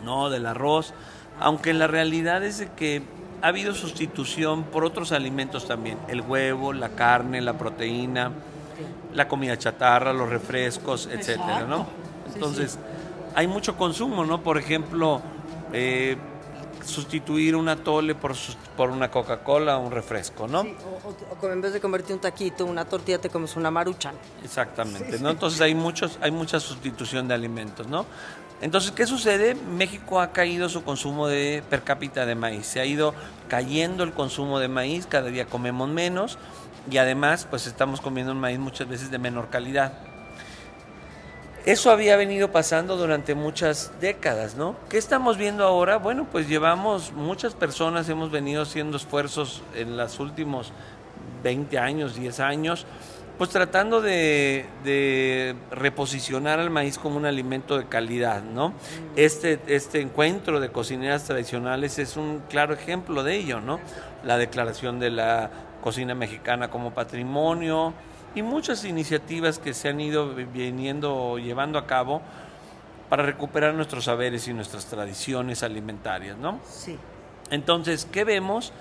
no 0.04 0.32
del 0.32 0.48
arroz, 0.48 0.96
aunque 1.40 1.70
en 1.70 1.78
la 1.78 1.86
realidad 1.86 2.44
es 2.44 2.68
que 2.76 3.04
ha 3.42 3.48
habido 3.48 3.74
sustitución 3.74 4.64
por 4.66 4.84
otros 4.84 5.12
alimentos 5.12 5.68
también, 5.68 5.98
el 6.08 6.22
huevo, 6.22 6.74
la 6.74 6.90
carne, 6.90 7.42
la 7.42 7.58
proteína, 7.58 8.32
la 9.14 9.28
comida 9.28 9.58
chatarra, 9.58 10.14
los 10.14 10.30
refrescos, 10.30 11.08
etcétera, 11.12 11.66
¿no? 11.68 11.88
Entonces, 12.34 12.78
hay 13.36 13.48
mucho 13.48 13.76
consumo, 13.78 14.26
¿no? 14.26 14.42
Por 14.42 14.58
ejemplo, 14.58 15.22
eh, 15.74 16.18
sustituir 16.86 17.56
un 17.56 17.70
atole 17.70 18.16
por, 18.16 18.34
por 18.76 18.90
una 18.90 19.10
Coca-Cola 19.10 19.78
o 19.78 19.82
un 19.82 19.92
refresco, 19.92 20.48
¿no? 20.48 20.62
o, 20.62 21.48
en 21.48 21.62
vez 21.62 21.74
de 21.74 21.80
comerte 21.80 22.14
un 22.14 22.20
taquito, 22.20 22.66
una 22.66 22.86
tortilla, 22.86 23.20
te 23.20 23.30
comes 23.30 23.56
una 23.56 23.72
maruchan. 23.72 24.16
Exactamente, 24.44 25.20
¿no? 25.20 25.30
Entonces 25.30 25.62
hay, 25.62 25.76
muchos, 25.76 26.18
hay 26.22 26.32
mucha 26.32 26.60
sustitución 26.60 27.28
de 27.28 27.34
alimentos, 27.34 27.88
¿no? 27.88 28.06
Entonces, 28.62 28.92
¿qué 28.92 29.08
sucede? 29.08 29.56
México 29.56 30.22
ha 30.22 30.32
caído 30.32 30.70
su 30.70 30.84
consumo 30.84 31.28
de 31.28 31.64
per 31.70 31.82
cápita 31.82 32.28
de 32.28 32.36
maíz, 32.36 32.68
se 32.68 32.80
ha 32.80 32.86
ido 32.86 33.16
cayendo 33.48 34.04
el 34.04 34.14
consumo 34.14 34.60
de 34.60 34.68
maíz, 34.68 35.08
cada 35.08 35.30
día 35.30 35.46
comemos 35.48 35.90
menos 35.90 36.38
y 36.90 36.98
además 36.98 37.48
pues 37.50 37.66
estamos 37.66 38.02
comiendo 38.02 38.32
un 38.32 38.40
maíz 38.40 38.60
muchas 38.60 38.88
veces 38.88 39.10
de 39.10 39.18
menor 39.18 39.50
calidad. 39.50 39.94
Eso 41.66 41.92
había 41.92 42.18
venido 42.18 42.52
pasando 42.52 42.98
durante 42.98 43.36
muchas 43.36 43.92
décadas, 44.00 44.56
¿no? 44.56 44.76
¿Qué 44.90 44.98
estamos 44.98 45.38
viendo 45.38 45.64
ahora? 45.64 45.98
Bueno, 45.98 46.28
pues 46.32 46.48
llevamos, 46.48 47.14
muchas 47.14 47.54
personas 47.54 48.10
hemos 48.10 48.32
venido 48.32 48.64
haciendo 48.64 48.98
esfuerzos 48.98 49.62
en 49.76 49.96
los 49.96 50.20
últimos 50.20 50.72
20 51.44 51.78
años, 51.78 52.16
10 52.16 52.40
años, 52.40 52.88
pues 53.38 53.50
tratando 53.50 54.02
de, 54.02 54.66
de, 54.84 55.56
reposicionar 55.72 56.60
al 56.60 56.70
maíz 56.70 57.00
como 57.00 57.18
un 57.18 57.26
alimento 57.26 57.78
de 57.78 57.86
calidad, 57.86 58.44
¿no? 58.44 58.74
Este, 59.16 59.60
este 59.68 60.02
encuentro 60.02 60.60
de 60.60 60.70
cocineras 60.70 61.24
tradicionales 61.24 61.98
es 62.00 62.18
un 62.18 62.44
claro 62.50 62.74
ejemplo 62.74 63.24
de 63.24 63.38
ello, 63.38 63.60
¿no? 63.60 63.80
La 64.24 64.38
declaración 64.38 65.00
de 65.00 65.10
la 65.10 65.50
cocina 65.82 66.14
mexicana 66.14 66.70
como 66.70 66.92
patrimonio, 66.92 67.94
y 68.36 68.42
muchas 68.42 68.86
iniciativas 68.86 69.60
que 69.60 69.74
se 69.74 69.90
han 69.90 70.00
ido 70.00 70.34
viniendo 70.34 71.38
llevando 71.38 71.78
a 71.78 71.86
cabo 71.86 72.22
para 73.10 73.24
recuperar 73.24 73.74
nuestros 73.74 74.06
saberes 74.06 74.48
y 74.48 74.54
nuestras 74.54 74.86
tradiciones 74.86 75.64
alimentarias, 75.64 76.38
¿no? 76.38 76.60
Sí. 76.66 76.98
Entonces, 77.50 78.08
¿qué 78.10 78.24
vemos? 78.24 78.72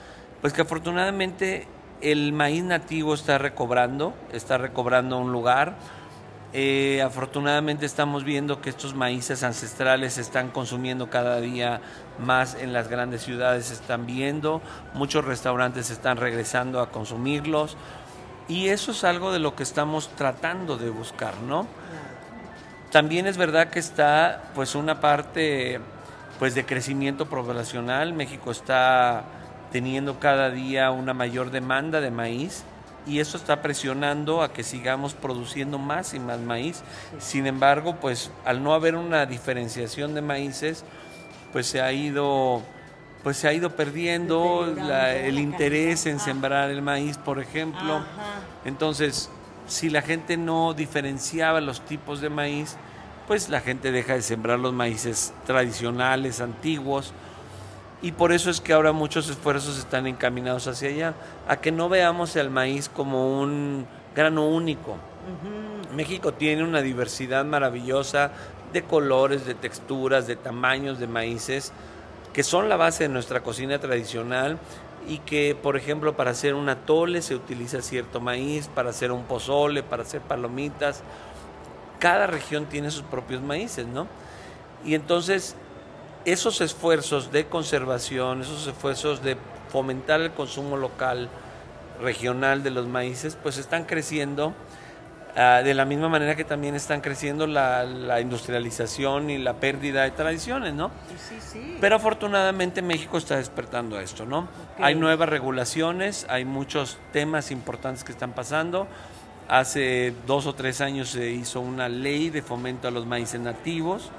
Pues 0.40 0.52
que 0.52 0.62
afortunadamente 0.62 1.66
el 2.00 2.32
maíz 2.32 2.64
nativo 2.64 3.14
está 3.14 3.38
recobrando, 3.38 4.14
está 4.32 4.58
recobrando 4.58 5.18
un 5.18 5.32
lugar. 5.32 5.76
Eh, 6.52 7.00
afortunadamente 7.02 7.86
estamos 7.86 8.24
viendo 8.24 8.60
que 8.60 8.70
estos 8.70 8.94
maíces 8.94 9.44
ancestrales 9.44 10.14
se 10.14 10.20
están 10.20 10.50
consumiendo 10.50 11.08
cada 11.08 11.40
día 11.40 11.80
más 12.18 12.56
en 12.56 12.72
las 12.72 12.88
grandes 12.88 13.22
ciudades, 13.22 13.66
se 13.66 13.74
están 13.74 14.04
viendo, 14.04 14.60
muchos 14.94 15.24
restaurantes 15.24 15.90
están 15.90 16.16
regresando 16.16 16.80
a 16.80 16.90
consumirlos. 16.90 17.76
Y 18.48 18.68
eso 18.68 18.90
es 18.90 19.04
algo 19.04 19.32
de 19.32 19.38
lo 19.38 19.54
que 19.54 19.62
estamos 19.62 20.08
tratando 20.16 20.76
de 20.76 20.90
buscar, 20.90 21.36
¿no? 21.46 21.68
También 22.90 23.28
es 23.28 23.36
verdad 23.36 23.68
que 23.70 23.78
está 23.78 24.50
pues 24.56 24.74
una 24.74 25.00
parte 25.00 25.80
pues 26.40 26.56
de 26.56 26.66
crecimiento 26.66 27.26
poblacional. 27.26 28.12
México 28.12 28.50
está 28.50 29.22
teniendo 29.72 30.18
cada 30.18 30.50
día 30.50 30.90
una 30.90 31.14
mayor 31.14 31.50
demanda 31.50 32.00
de 32.00 32.10
maíz 32.10 32.64
y 33.06 33.20
eso 33.20 33.36
está 33.36 33.62
presionando 33.62 34.42
a 34.42 34.52
que 34.52 34.62
sigamos 34.62 35.14
produciendo 35.14 35.78
más 35.78 36.14
y 36.14 36.20
más 36.20 36.38
maíz. 36.38 36.82
Sin 37.18 37.46
embargo, 37.46 37.96
pues 37.96 38.30
al 38.44 38.62
no 38.62 38.74
haber 38.74 38.94
una 38.94 39.26
diferenciación 39.26 40.14
de 40.14 40.22
maíces, 40.22 40.84
pues 41.52 41.66
se 41.66 41.80
ha 41.80 41.92
ido 41.92 42.62
pues 43.22 43.36
se 43.36 43.48
ha 43.48 43.52
ido 43.52 43.76
perdiendo 43.76 44.66
el 44.66 45.38
interés 45.38 46.06
en 46.06 46.20
sembrar 46.20 46.70
el 46.70 46.80
maíz, 46.80 47.18
por 47.18 47.38
ejemplo. 47.38 48.02
Entonces, 48.64 49.28
si 49.66 49.90
la 49.90 50.00
gente 50.00 50.38
no 50.38 50.72
diferenciaba 50.72 51.60
los 51.60 51.84
tipos 51.84 52.22
de 52.22 52.30
maíz, 52.30 52.76
pues 53.28 53.50
la 53.50 53.60
gente 53.60 53.92
deja 53.92 54.14
de 54.14 54.22
sembrar 54.22 54.58
los 54.58 54.72
maíces 54.72 55.34
tradicionales, 55.44 56.40
antiguos, 56.40 57.12
y 58.02 58.12
por 58.12 58.32
eso 58.32 58.50
es 58.50 58.60
que 58.60 58.72
ahora 58.72 58.92
muchos 58.92 59.28
esfuerzos 59.28 59.78
están 59.78 60.06
encaminados 60.06 60.66
hacia 60.66 60.88
allá, 60.88 61.14
a 61.46 61.56
que 61.56 61.70
no 61.70 61.88
veamos 61.88 62.36
el 62.36 62.50
maíz 62.50 62.88
como 62.88 63.40
un 63.40 63.86
grano 64.14 64.46
único. 64.46 64.96
México 65.94 66.32
tiene 66.32 66.64
una 66.64 66.80
diversidad 66.80 67.44
maravillosa 67.44 68.32
de 68.72 68.82
colores, 68.82 69.44
de 69.44 69.54
texturas, 69.54 70.26
de 70.26 70.36
tamaños 70.36 70.98
de 70.98 71.06
maíces, 71.06 71.72
que 72.32 72.42
son 72.42 72.68
la 72.68 72.76
base 72.76 73.04
de 73.04 73.08
nuestra 73.08 73.42
cocina 73.42 73.78
tradicional 73.78 74.58
y 75.08 75.18
que, 75.18 75.56
por 75.60 75.76
ejemplo, 75.76 76.16
para 76.16 76.30
hacer 76.30 76.54
un 76.54 76.68
atole 76.68 77.22
se 77.22 77.34
utiliza 77.34 77.82
cierto 77.82 78.20
maíz, 78.20 78.68
para 78.68 78.90
hacer 78.90 79.12
un 79.12 79.24
pozole, 79.24 79.82
para 79.82 80.02
hacer 80.02 80.20
palomitas. 80.20 81.02
Cada 81.98 82.26
región 82.26 82.66
tiene 82.66 82.90
sus 82.90 83.02
propios 83.02 83.42
maíces, 83.42 83.86
¿no? 83.86 84.06
Y 84.84 84.94
entonces, 84.94 85.56
esos 86.24 86.60
esfuerzos 86.60 87.32
de 87.32 87.46
conservación, 87.46 88.42
esos 88.42 88.66
esfuerzos 88.66 89.22
de 89.22 89.36
fomentar 89.70 90.20
el 90.20 90.32
consumo 90.32 90.76
local, 90.76 91.28
regional 92.00 92.62
de 92.62 92.70
los 92.70 92.86
maíces, 92.86 93.36
pues 93.40 93.58
están 93.58 93.84
creciendo 93.84 94.54
Ah, 95.36 95.62
de 95.62 95.74
la 95.74 95.84
misma 95.84 96.08
manera 96.08 96.34
que 96.34 96.44
también 96.44 96.74
están 96.74 97.00
creciendo 97.00 97.46
la, 97.46 98.20
industrialización 98.20 99.30
y 99.30 99.38
la 99.38 99.54
pérdida 99.54 100.02
de 100.02 100.10
tradiciones, 100.10 100.74
¿no? 100.74 100.90
Sí, 101.28 101.36
sí. 101.40 101.76
Pero 101.80 101.96
afortunadamente 101.96 102.82
México 102.82 103.18
está 103.18 103.36
despertando 103.36 103.96
a 103.96 104.02
esto, 104.02 104.26
¿no? 104.26 104.48
Hay 104.80 104.96
nuevas 104.96 105.28
regulaciones, 105.28 106.26
hay 106.28 106.44
muchos 106.44 106.98
temas 107.12 107.50
importantes 107.50 108.02
que 108.02 108.12
están 108.12 108.32
pasando. 108.32 108.88
Hace 109.48 110.14
dos 110.26 110.46
o 110.46 110.54
tres 110.54 110.80
años 110.80 111.10
se 111.10 111.30
hizo 111.30 111.60
una 111.60 111.88
ley 111.88 112.30
de 112.30 112.42
fomento 112.42 112.88
a 112.88 112.90
los 112.90 113.06
maíces 113.06 113.40
nativos, 113.40 114.10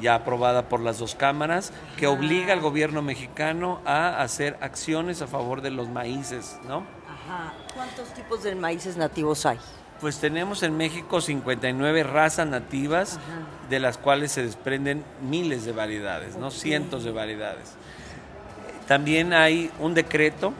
ya 0.00 0.14
aprobada 0.14 0.68
por 0.68 0.80
las 0.80 0.98
dos 0.98 1.14
cámaras, 1.14 1.72
que 1.96 2.06
obliga 2.06 2.52
al 2.52 2.60
gobierno 2.60 3.02
mexicano 3.02 3.80
a 3.84 4.22
hacer 4.22 4.56
acciones 4.60 5.22
a 5.22 5.26
favor 5.26 5.62
de 5.62 5.70
los 5.70 5.88
maíces, 5.88 6.58
¿no? 6.66 6.84
Ajá. 7.08 7.54
¿Cuántos 7.74 8.12
tipos 8.14 8.42
de 8.42 8.54
maíces 8.54 8.96
nativos 8.96 9.46
hay? 9.46 9.58
Pues 10.00 10.18
tenemos 10.18 10.64
en 10.64 10.76
México 10.76 11.20
59 11.20 12.02
razas 12.02 12.48
nativas, 12.48 13.20
de 13.70 13.78
las 13.78 13.98
cuales 13.98 14.32
se 14.32 14.42
desprenden 14.42 15.04
miles 15.20 15.64
de 15.64 15.70
variedades, 15.70 16.36
¿no? 16.36 16.50
Cientos 16.50 17.04
de 17.04 17.12
variedades. 17.12 17.74
También 18.88 19.32
hay 19.32 19.70
un 19.78 19.94
decreto 19.94 20.52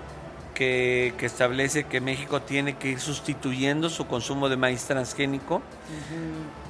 que, 1.16 1.27
establece 1.27 1.85
que 1.85 2.01
México 2.01 2.42
tiene 2.42 2.77
que 2.77 2.90
ir 2.90 3.01
sustituyendo 3.01 3.88
su 3.90 4.07
consumo 4.07 4.48
de 4.48 4.57
maíz 4.57 4.85
transgénico. 4.85 5.62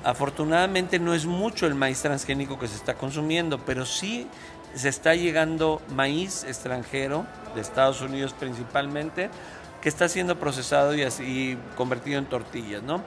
Afortunadamente 0.04 0.98
no 0.98 1.14
es 1.14 1.26
mucho 1.26 1.66
el 1.66 1.74
maíz 1.74 2.00
transgénico 2.00 2.58
que 2.58 2.68
se 2.68 2.76
está 2.76 2.94
consumiendo, 2.94 3.58
pero 3.58 3.84
sí 3.84 4.26
se 4.74 4.88
está 4.88 5.14
llegando 5.14 5.82
maíz 5.94 6.44
extranjero, 6.44 7.26
de 7.54 7.60
Estados 7.60 8.00
Unidos 8.00 8.34
principalmente, 8.38 9.28
que 9.82 9.88
está 9.88 10.08
siendo 10.08 10.38
procesado 10.38 10.94
y 10.94 11.02
así 11.02 11.58
convertido 11.76 12.18
en 12.18 12.26
tortillas, 12.26 12.82
¿no? 12.82 13.02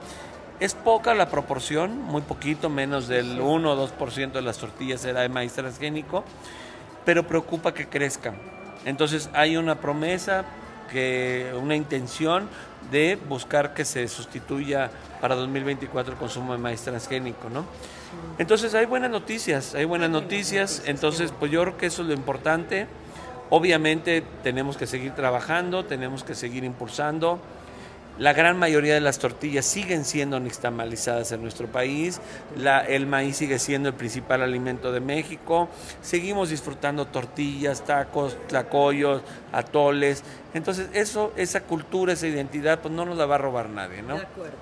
Es 0.60 0.74
poca 0.74 1.14
la 1.14 1.28
proporción, 1.28 2.00
muy 2.00 2.22
poquito, 2.22 2.70
menos 2.70 3.08
del 3.08 3.40
1 3.40 3.72
o 3.72 3.88
2% 3.88 4.32
de 4.32 4.42
las 4.42 4.58
tortillas 4.58 5.00
será 5.00 5.22
de 5.22 5.28
maíz 5.28 5.52
transgénico, 5.52 6.24
pero 7.04 7.26
preocupa 7.26 7.74
que 7.74 7.88
crezca. 7.88 8.34
Entonces 8.84 9.28
hay 9.32 9.56
una 9.56 9.80
promesa, 9.80 10.44
que, 10.86 11.52
una 11.60 11.76
intención 11.76 12.48
de 12.90 13.18
buscar 13.28 13.74
que 13.74 13.84
se 13.84 14.06
sustituya 14.08 14.90
para 15.20 15.34
2024 15.34 16.12
el 16.12 16.18
consumo 16.18 16.52
de 16.52 16.58
maíz 16.58 16.82
transgénico, 16.82 17.50
¿no? 17.50 17.64
Entonces 18.38 18.74
hay 18.74 18.86
buenas 18.86 19.10
noticias, 19.10 19.74
hay 19.74 19.84
buenas 19.84 20.10
noticias, 20.10 20.82
entonces 20.86 21.32
pues 21.38 21.50
yo 21.50 21.62
creo 21.62 21.76
que 21.76 21.86
eso 21.86 22.02
es 22.02 22.08
lo 22.08 22.14
importante. 22.14 22.86
Obviamente 23.50 24.22
tenemos 24.42 24.76
que 24.76 24.86
seguir 24.86 25.12
trabajando, 25.14 25.84
tenemos 25.84 26.24
que 26.24 26.34
seguir 26.34 26.64
impulsando. 26.64 27.40
La 28.18 28.32
gran 28.32 28.58
mayoría 28.58 28.94
de 28.94 29.00
las 29.00 29.18
tortillas 29.18 29.66
siguen 29.66 30.06
siendo 30.06 30.40
nixtamalizadas 30.40 31.32
en 31.32 31.42
nuestro 31.42 31.66
país. 31.66 32.20
el 32.88 33.06
maíz 33.06 33.36
sigue 33.36 33.58
siendo 33.58 33.90
el 33.90 33.94
principal 33.94 34.42
alimento 34.42 34.90
de 34.90 35.00
México. 35.00 35.68
Seguimos 36.00 36.48
disfrutando 36.48 37.06
tortillas, 37.06 37.84
tacos, 37.84 38.38
tlacoyos, 38.48 39.20
atoles. 39.52 40.22
Entonces, 40.54 40.88
eso, 40.94 41.32
esa 41.36 41.64
cultura, 41.64 42.14
esa 42.14 42.26
identidad, 42.26 42.80
pues 42.80 42.94
no 42.94 43.04
nos 43.04 43.18
la 43.18 43.26
va 43.26 43.34
a 43.34 43.38
robar 43.38 43.68
nadie, 43.68 44.00
¿no? 44.00 44.16
De 44.16 44.22
acuerdo. 44.22 44.56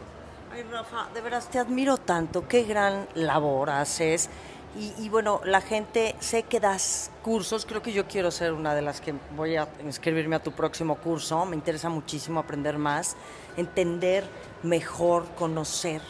Ay, 0.53 0.65
Rafa, 0.71 1.09
de 1.15 1.21
veras 1.21 1.49
te 1.49 1.59
admiro 1.59 1.97
tanto. 1.97 2.49
Qué 2.49 2.65
gran 2.65 3.07
labor 3.15 3.71
haces. 3.71 4.31
Y, 4.77 5.09
bueno, 5.09 5.41
la 5.45 5.61
gente, 5.61 6.17
sé 6.19 6.43
que 6.43 6.59
das 6.59 7.13
cursos, 7.23 7.65
creo 7.65 7.81
que 7.81 7.93
yo 7.93 8.07
quiero 8.09 8.33
ser 8.33 8.53
una 8.53 8.75
de 8.75 8.83
las 8.83 9.01
que 9.01 9.15
voy 9.37 9.55
a 9.55 9.69
inscribirme 9.85 10.35
a 10.35 10.43
tu 10.43 10.51
próximo 10.51 10.97
curso, 10.97 11.45
me 11.45 11.55
interesa 11.55 11.89
muchísimo 11.89 12.41
aprender 12.41 12.77
más, 12.77 13.17
entender 13.57 14.25
mejor, 14.65 15.27
conocer, 15.39 16.03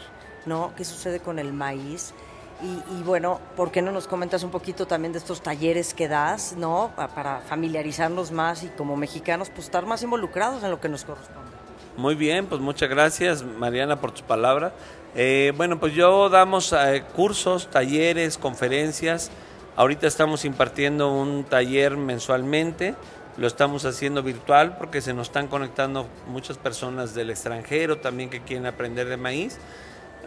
¿no? 0.47 0.73
¿Qué 0.75 0.83
sucede 0.83 1.19
con 1.19 1.37
el 1.37 1.53
maíz? 1.53 2.15
Y, 2.63 3.03
bueno, 3.03 3.39
¿por 3.55 3.69
qué 3.69 3.83
no 3.83 3.91
nos 3.91 4.07
comentas 4.07 4.41
un 4.41 4.49
poquito 4.49 4.87
también 4.87 5.11
de 5.11 5.19
estos 5.19 5.41
talleres 5.41 5.93
que 5.93 6.07
das, 6.07 6.55
¿no? 6.57 6.91
Para 6.95 7.41
familiarizarnos 7.41 8.31
más 8.31 8.63
y 8.63 8.69
como 8.69 8.95
mexicanos, 8.95 9.51
pues 9.51 9.65
estar 9.65 9.85
más 9.85 10.01
involucrados 10.01 10.63
en 10.63 10.71
lo 10.71 10.81
que 10.81 10.89
nos 10.89 11.03
corresponde. 11.03 11.51
Muy 11.97 12.15
bien, 12.15 12.47
pues 12.47 12.61
muchas 12.61 12.89
gracias 12.89 13.43
Mariana 13.43 14.01
por 14.01 14.11
tus 14.11 14.23
palabras. 14.23 14.73
Eh, 15.17 15.53
bueno, 15.55 15.79
pues 15.79 15.93
yo 15.93 16.27
damos 16.27 16.73
eh, 16.73 17.03
cursos, 17.15 17.69
talleres, 17.71 18.37
conferencias. 18.37 19.31
Ahorita 19.77 20.07
estamos 20.07 20.43
impartiendo 20.43 21.09
un 21.09 21.45
taller 21.45 21.95
mensualmente. 21.95 22.95
Lo 23.37 23.47
estamos 23.47 23.85
haciendo 23.85 24.23
virtual 24.23 24.77
porque 24.77 24.99
se 24.99 25.13
nos 25.13 25.27
están 25.27 25.47
conectando 25.47 26.05
muchas 26.27 26.57
personas 26.57 27.15
del 27.15 27.29
extranjero 27.29 27.97
también 27.99 28.29
que 28.29 28.41
quieren 28.41 28.65
aprender 28.65 29.07
de 29.07 29.15
maíz. 29.15 29.57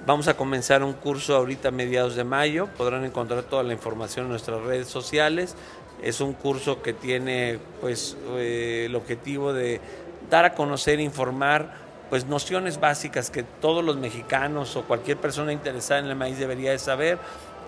Vamos 0.06 0.26
a 0.26 0.34
comenzar 0.38 0.82
un 0.82 0.94
curso 0.94 1.36
ahorita 1.36 1.68
a 1.68 1.70
mediados 1.70 2.14
de 2.14 2.24
mayo. 2.24 2.68
Podrán 2.78 3.04
encontrar 3.04 3.42
toda 3.42 3.62
la 3.64 3.74
información 3.74 4.24
en 4.24 4.30
nuestras 4.30 4.62
redes 4.62 4.88
sociales. 4.88 5.54
Es 6.02 6.22
un 6.22 6.32
curso 6.32 6.80
que 6.80 6.94
tiene 6.94 7.58
pues 7.82 8.16
eh, 8.36 8.84
el 8.86 8.94
objetivo 8.94 9.52
de 9.52 9.82
dar 10.30 10.46
a 10.46 10.54
conocer, 10.54 10.98
informar 10.98 11.87
pues 12.10 12.26
nociones 12.26 12.80
básicas 12.80 13.30
que 13.30 13.42
todos 13.42 13.84
los 13.84 13.96
mexicanos 13.96 14.76
o 14.76 14.84
cualquier 14.84 15.18
persona 15.18 15.52
interesada 15.52 16.00
en 16.00 16.06
el 16.06 16.16
maíz 16.16 16.38
debería 16.38 16.70
de 16.70 16.78
saber 16.78 17.18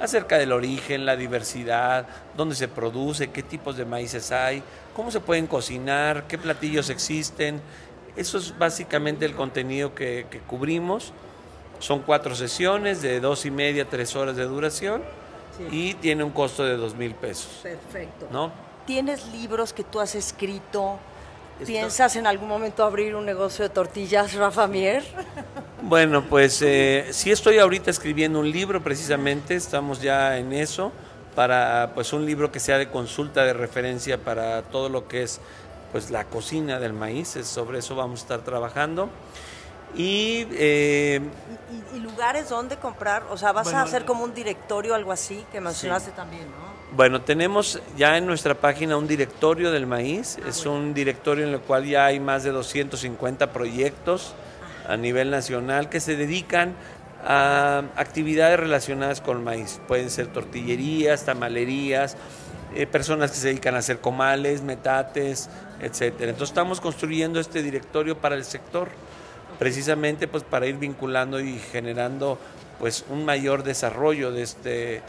acerca 0.00 0.38
del 0.38 0.53
origen, 0.53 1.05
la 1.05 1.16
diversidad, 1.16 2.07
dónde 2.37 2.55
se 2.55 2.68
produce, 2.68 3.31
qué 3.31 3.42
tipos 3.42 3.76
de 3.76 3.85
maíces 3.85 4.33
hay, 4.33 4.62
cómo 4.96 5.11
se 5.11 5.20
pueden 5.20 5.46
cocinar, 5.46 6.26
qué 6.26 6.38
platillos 6.38 6.88
existen. 6.88 7.61
Eso 8.16 8.38
es 8.38 8.59
básicamente 8.59 9.26
el 9.26 9.35
contenido 9.35 9.94
que, 9.94 10.26
que 10.31 10.38
cubrimos. 10.40 11.12
Son 11.79 12.00
cuatro 12.00 12.35
sesiones 12.35 13.03
de 13.03 13.20
dos 13.20 13.44
y 13.46 13.50
media, 13.50 13.88
tres 13.88 14.16
horas 14.16 14.37
de 14.37 14.44
duración 14.44 15.03
y 15.70 15.94
tiene 15.94 16.24
un 16.24 16.31
costo 16.31 16.64
de 16.64 16.76
dos 16.76 16.94
mil 16.94 17.14
pesos. 17.14 17.61
Perfecto. 17.62 18.29
¿no? 18.31 18.50
¿Tienes 18.87 19.26
libros 19.29 19.72
que 19.72 19.85
tú 19.85 20.00
has 20.00 20.14
escrito? 20.14 20.98
¿Piensas 21.66 22.16
en 22.16 22.27
algún 22.27 22.49
momento 22.49 22.85
abrir 22.85 23.14
un 23.14 23.27
negocio 23.27 23.64
de 23.64 23.70
tortillas, 23.70 24.35
Rafa 24.35 24.66
Mier? 24.66 25.05
Bueno, 25.83 26.25
pues 26.29 26.61
eh, 26.62 27.09
sí 27.11 27.31
estoy 27.31 27.59
ahorita 27.59 27.90
escribiendo 27.90 28.38
un 28.38 28.51
libro 28.51 28.83
precisamente, 28.83 29.57
estamos 29.57 30.01
ya 30.03 30.37
en 30.37 30.53
eso, 30.53 30.92
para 31.35 31.92
pues 31.94 32.12
un 32.12 32.27
libro 32.27 32.53
que 32.53 32.61
sea 32.61 32.79
de 32.79 32.88
consulta 32.90 33.44
de 33.44 33.55
referencia 33.55 34.18
para 34.18 34.62
todo 34.62 34.88
lo 34.88 35.09
que 35.09 35.23
es 35.23 35.40
pues 35.92 36.11
la 36.11 36.25
cocina 36.25 36.79
del 36.79 36.92
maíz, 36.92 37.37
sobre 37.44 37.79
eso 37.79 37.96
vamos 37.96 38.20
a 38.20 38.23
estar 38.23 38.40
trabajando. 38.40 39.09
Y, 39.94 40.46
eh, 40.53 41.20
¿Y, 41.94 41.99
lugares 41.99 42.49
donde 42.49 42.77
comprar? 42.77 43.25
O 43.31 43.37
sea, 43.37 43.53
vas 43.53 43.73
a 43.73 43.83
hacer 43.83 44.05
como 44.05 44.23
un 44.23 44.35
directorio, 44.35 44.94
algo 44.94 45.11
así, 45.11 45.44
que 45.51 45.61
mencionaste 45.61 46.12
también, 46.12 46.49
¿no? 46.51 46.69
Bueno, 46.92 47.22
tenemos 47.22 47.81
ya 47.96 48.18
en 48.18 48.26
nuestra 48.26 48.55
página 48.55 48.96
un 48.96 49.07
directorio 49.07 49.70
del 49.70 49.87
maíz. 49.87 50.38
Ah, 50.42 50.48
es 50.48 50.66
un 50.66 50.92
directorio 50.92 51.46
en 51.46 51.55
el 51.55 51.61
cual 51.61 51.85
ya 51.85 52.07
hay 52.07 52.18
más 52.18 52.42
de 52.42 52.50
250 52.50 53.53
proyectos 53.53 54.35
a 54.88 54.96
nivel 54.96 55.31
nacional 55.31 55.88
que 55.88 56.00
se 56.00 56.16
dedican 56.16 56.74
a 57.24 57.85
actividades 57.94 58.59
relacionadas 58.59 59.20
con 59.20 59.37
el 59.37 59.44
maíz. 59.44 59.81
Pueden 59.87 60.11
ser 60.11 60.26
tortillerías, 60.33 61.24
tamalerías, 61.24 62.16
eh, 62.74 62.88
personas 62.88 63.31
que 63.31 63.37
se 63.37 63.48
dedican 63.48 63.76
a 63.76 63.79
hacer 63.79 64.00
comales, 64.00 64.62
metates, 64.62 65.48
etcétera. 65.81 66.31
Entonces 66.31 66.50
estamos 66.50 66.81
construyendo 66.81 67.38
este 67.38 67.62
directorio 67.62 68.18
para 68.18 68.35
el 68.35 68.44
sector, 68.44 68.88
precisamente 69.61 70.26
pues 70.26 70.42
para 70.42 70.66
ir 70.66 70.76
vinculando 70.76 71.38
y 71.38 71.57
generando 71.57 72.37
pues 72.81 73.05
un 73.11 73.24
mayor 73.24 73.62
desarrollo 73.62 74.33
de 74.33 74.42
este 74.42 75.03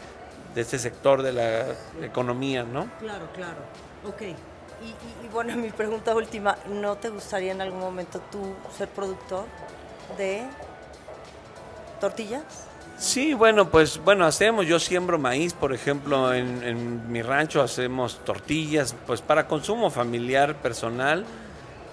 de 0.54 0.60
este 0.60 0.78
sector 0.78 1.22
de 1.22 1.32
la 1.32 1.66
economía, 2.02 2.62
¿no? 2.62 2.88
Claro, 2.98 3.26
claro. 3.34 3.58
Ok. 4.06 4.22
Y, 4.22 5.28
bueno, 5.28 5.56
mi 5.56 5.70
pregunta 5.70 6.14
última, 6.14 6.56
¿no 6.68 6.96
te 6.96 7.08
gustaría 7.08 7.52
en 7.52 7.60
algún 7.60 7.80
momento 7.80 8.20
tú 8.30 8.54
ser 8.76 8.88
productor 8.88 9.44
de 10.18 10.42
tortillas? 12.00 12.42
Sí, 12.98 13.34
bueno, 13.34 13.68
pues 13.68 13.98
bueno, 13.98 14.24
hacemos, 14.24 14.66
yo 14.66 14.78
siembro 14.78 15.18
maíz, 15.18 15.54
por 15.54 15.72
ejemplo, 15.72 16.32
en, 16.32 16.62
en 16.62 17.10
mi 17.10 17.22
rancho 17.22 17.60
hacemos 17.60 18.20
tortillas, 18.24 18.94
pues 19.06 19.20
para 19.20 19.48
consumo 19.48 19.90
familiar, 19.90 20.54
personal 20.56 21.24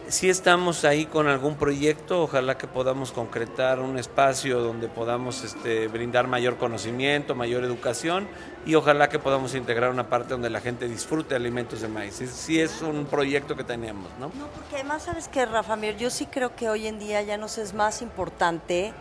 si 0.10 0.30
estamos 0.30 0.86
ahí 0.86 1.06
con 1.06 1.28
algún 1.28 1.56
proyecto, 1.56 2.24
ojalá 2.24 2.58
que 2.58 2.68
podamos 2.68 3.12
concretar 3.12 3.80
un 3.80 3.98
espacio 3.98 4.60
donde 4.60 4.88
podamos 4.88 5.44
este, 5.44 5.88
brindar 5.88 6.28
mayor 6.28 6.58
conocimiento, 6.58 7.36
mayor 7.36 7.64
educación 7.64 8.28
y 8.66 8.76
ojalá 8.76 9.10
que 9.10 9.20
podamos 9.20 9.54
integrar 9.56 9.92
una 9.92 10.10
parte 10.10 10.30
donde 10.30 10.50
la 10.50 10.62
gente 10.62 10.88
disfrute 10.88 11.36
alimentos 11.36 11.82
de 11.82 11.88
maíz. 11.88 12.16
Si 12.16 12.60
es 12.60 12.82
un 12.82 13.06
proyecto 13.06 13.56
que 13.56 13.64
tenemos, 13.64 14.10
¿no? 14.20 14.32
No, 14.36 14.48
porque 14.48 14.76
además 14.76 15.04
sabes 15.04 15.28
que, 15.28 15.46
Rafa 15.46 15.76
Mier, 15.76 15.98
yo 15.98 16.10
sí 16.10 16.26
creo 16.26 16.56
que 16.56 16.70
hoy 16.70 16.88
en 16.88 17.00
día 17.00 17.22
ya 17.22 17.38
nos 17.38 17.58
es 17.58 17.74
más 17.74 18.02
importante 18.02 18.94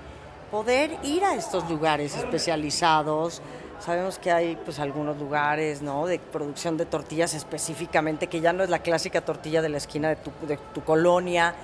poder 0.51 0.99
ir 1.03 1.25
a 1.25 1.35
estos 1.35 1.69
lugares 1.71 2.17
especializados, 2.17 3.43
Sabemos 3.81 4.19
que 4.19 4.33
hay 4.33 4.57
pues 4.57 4.81
algunos 4.81 5.19
lugares, 5.19 5.83
¿no? 5.83 6.07
De 6.07 6.19
producción 6.19 6.77
de 6.77 6.85
tortillas 6.85 7.35
específicamente, 7.35 8.27
que 8.27 8.41
ya 8.41 8.53
no 8.53 8.65
es 8.65 8.71
la 8.71 8.81
clásica 8.81 9.21
tortilla 9.21 9.63
de 9.63 9.69
la 9.69 9.77
esquina 9.79 10.09
de 10.09 10.17
tu, 10.17 10.33
de 10.47 10.57
tu 10.75 10.83
colonia. 10.83 11.55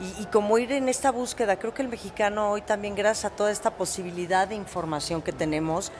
Y, 0.00 0.26
como 0.26 0.58
ir 0.58 0.72
en 0.72 0.88
esta 0.88 1.12
búsqueda, 1.12 1.56
creo 1.56 1.72
que 1.72 1.80
el 1.80 1.88
mexicano 1.88 2.50
hoy 2.50 2.62
también, 2.62 2.96
gracias 2.96 3.32
a 3.32 3.36
toda 3.36 3.52
esta 3.52 3.70
posibilidad 3.70 4.48
de 4.48 4.56
información 4.56 5.22
que 5.22 5.32
tenemos, 5.32 5.92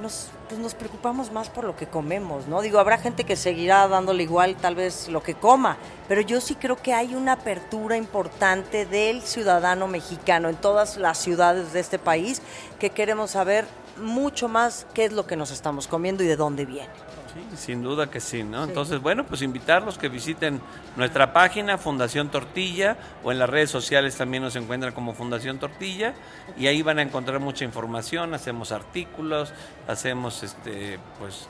nos, 0.00 0.28
pues 0.48 0.58
nos 0.58 0.74
preocupamos 0.74 1.30
más 1.30 1.50
por 1.50 1.64
lo 1.64 1.76
que 1.76 1.86
comemos, 1.86 2.46
¿no? 2.48 2.62
Digo, 2.62 2.78
habrá 2.78 2.96
gente 2.96 3.24
que 3.24 3.36
seguirá 3.36 3.86
dándole 3.88 4.22
igual 4.22 4.56
tal 4.56 4.74
vez 4.74 5.08
lo 5.08 5.22
que 5.22 5.34
coma, 5.34 5.76
pero 6.08 6.22
yo 6.22 6.40
sí 6.40 6.54
creo 6.54 6.76
que 6.76 6.94
hay 6.94 7.14
una 7.14 7.32
apertura 7.32 7.98
importante 7.98 8.86
del 8.86 9.20
ciudadano 9.20 9.86
mexicano 9.86 10.48
en 10.48 10.56
todas 10.56 10.96
las 10.96 11.18
ciudades 11.18 11.74
de 11.74 11.80
este 11.80 11.98
país 11.98 12.40
que 12.78 12.88
queremos 12.88 13.32
saber 13.32 13.66
mucho 14.00 14.48
más 14.48 14.86
qué 14.94 15.04
es 15.04 15.12
lo 15.12 15.26
que 15.26 15.36
nos 15.36 15.50
estamos 15.50 15.86
comiendo 15.86 16.22
y 16.22 16.26
de 16.26 16.36
dónde 16.36 16.64
viene. 16.64 16.88
Sí, 17.32 17.56
sin 17.56 17.82
duda 17.82 18.10
que 18.10 18.18
sí, 18.18 18.42
¿no? 18.42 18.64
Entonces, 18.64 19.00
bueno, 19.00 19.24
pues 19.24 19.42
invitarlos 19.42 19.98
que 19.98 20.08
visiten 20.08 20.60
nuestra 20.96 21.32
página 21.32 21.78
Fundación 21.78 22.28
Tortilla 22.28 22.96
o 23.22 23.30
en 23.30 23.38
las 23.38 23.48
redes 23.48 23.70
sociales 23.70 24.16
también 24.16 24.42
nos 24.42 24.56
encuentran 24.56 24.92
como 24.92 25.14
Fundación 25.14 25.58
Tortilla 25.60 26.14
y 26.58 26.66
ahí 26.66 26.82
van 26.82 26.98
a 26.98 27.02
encontrar 27.02 27.38
mucha 27.38 27.64
información, 27.64 28.34
hacemos 28.34 28.72
artículos, 28.72 29.52
hacemos 29.86 30.42
este 30.42 30.98
pues 31.20 31.46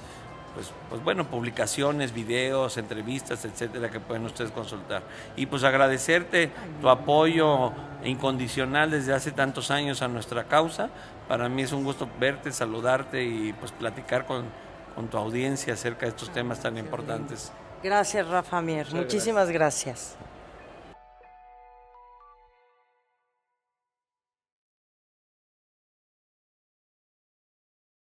pues, 0.55 0.73
pues 0.89 1.03
bueno, 1.03 1.29
publicaciones, 1.29 2.13
videos, 2.13 2.77
entrevistas, 2.77 3.45
etcétera, 3.45 3.91
que 3.91 4.01
pueden 4.01 4.25
ustedes 4.25 4.51
consultar. 4.51 5.03
Y 5.37 5.47
pues 5.47 5.65
agradecerte 5.65 6.51
tu 6.81 6.89
apoyo 6.89 7.73
incondicional 8.05 8.91
desde 8.91 9.15
hace 9.15 9.33
tantos 9.33 9.71
años 9.71 10.03
a 10.03 10.09
nuestra 10.09 10.45
causa. 10.45 10.91
Para 11.29 11.49
mí 11.49 11.63
es 11.63 11.73
un 11.73 11.85
gusto 11.85 12.09
verte, 12.19 12.53
saludarte 12.53 13.23
y 13.23 13.53
pues 13.53 13.73
platicar 13.73 14.27
con, 14.27 14.45
con 14.95 15.09
tu 15.09 15.17
audiencia 15.17 15.75
acerca 15.75 16.07
de 16.07 16.11
estos 16.11 16.33
temas 16.33 16.61
tan 16.61 16.77
importantes. 16.77 17.53
Gracias, 17.83 18.29
Rafa 18.29 18.61
Mier. 18.61 18.93
Muchísimas 18.93 19.51
gracias. 19.51 20.17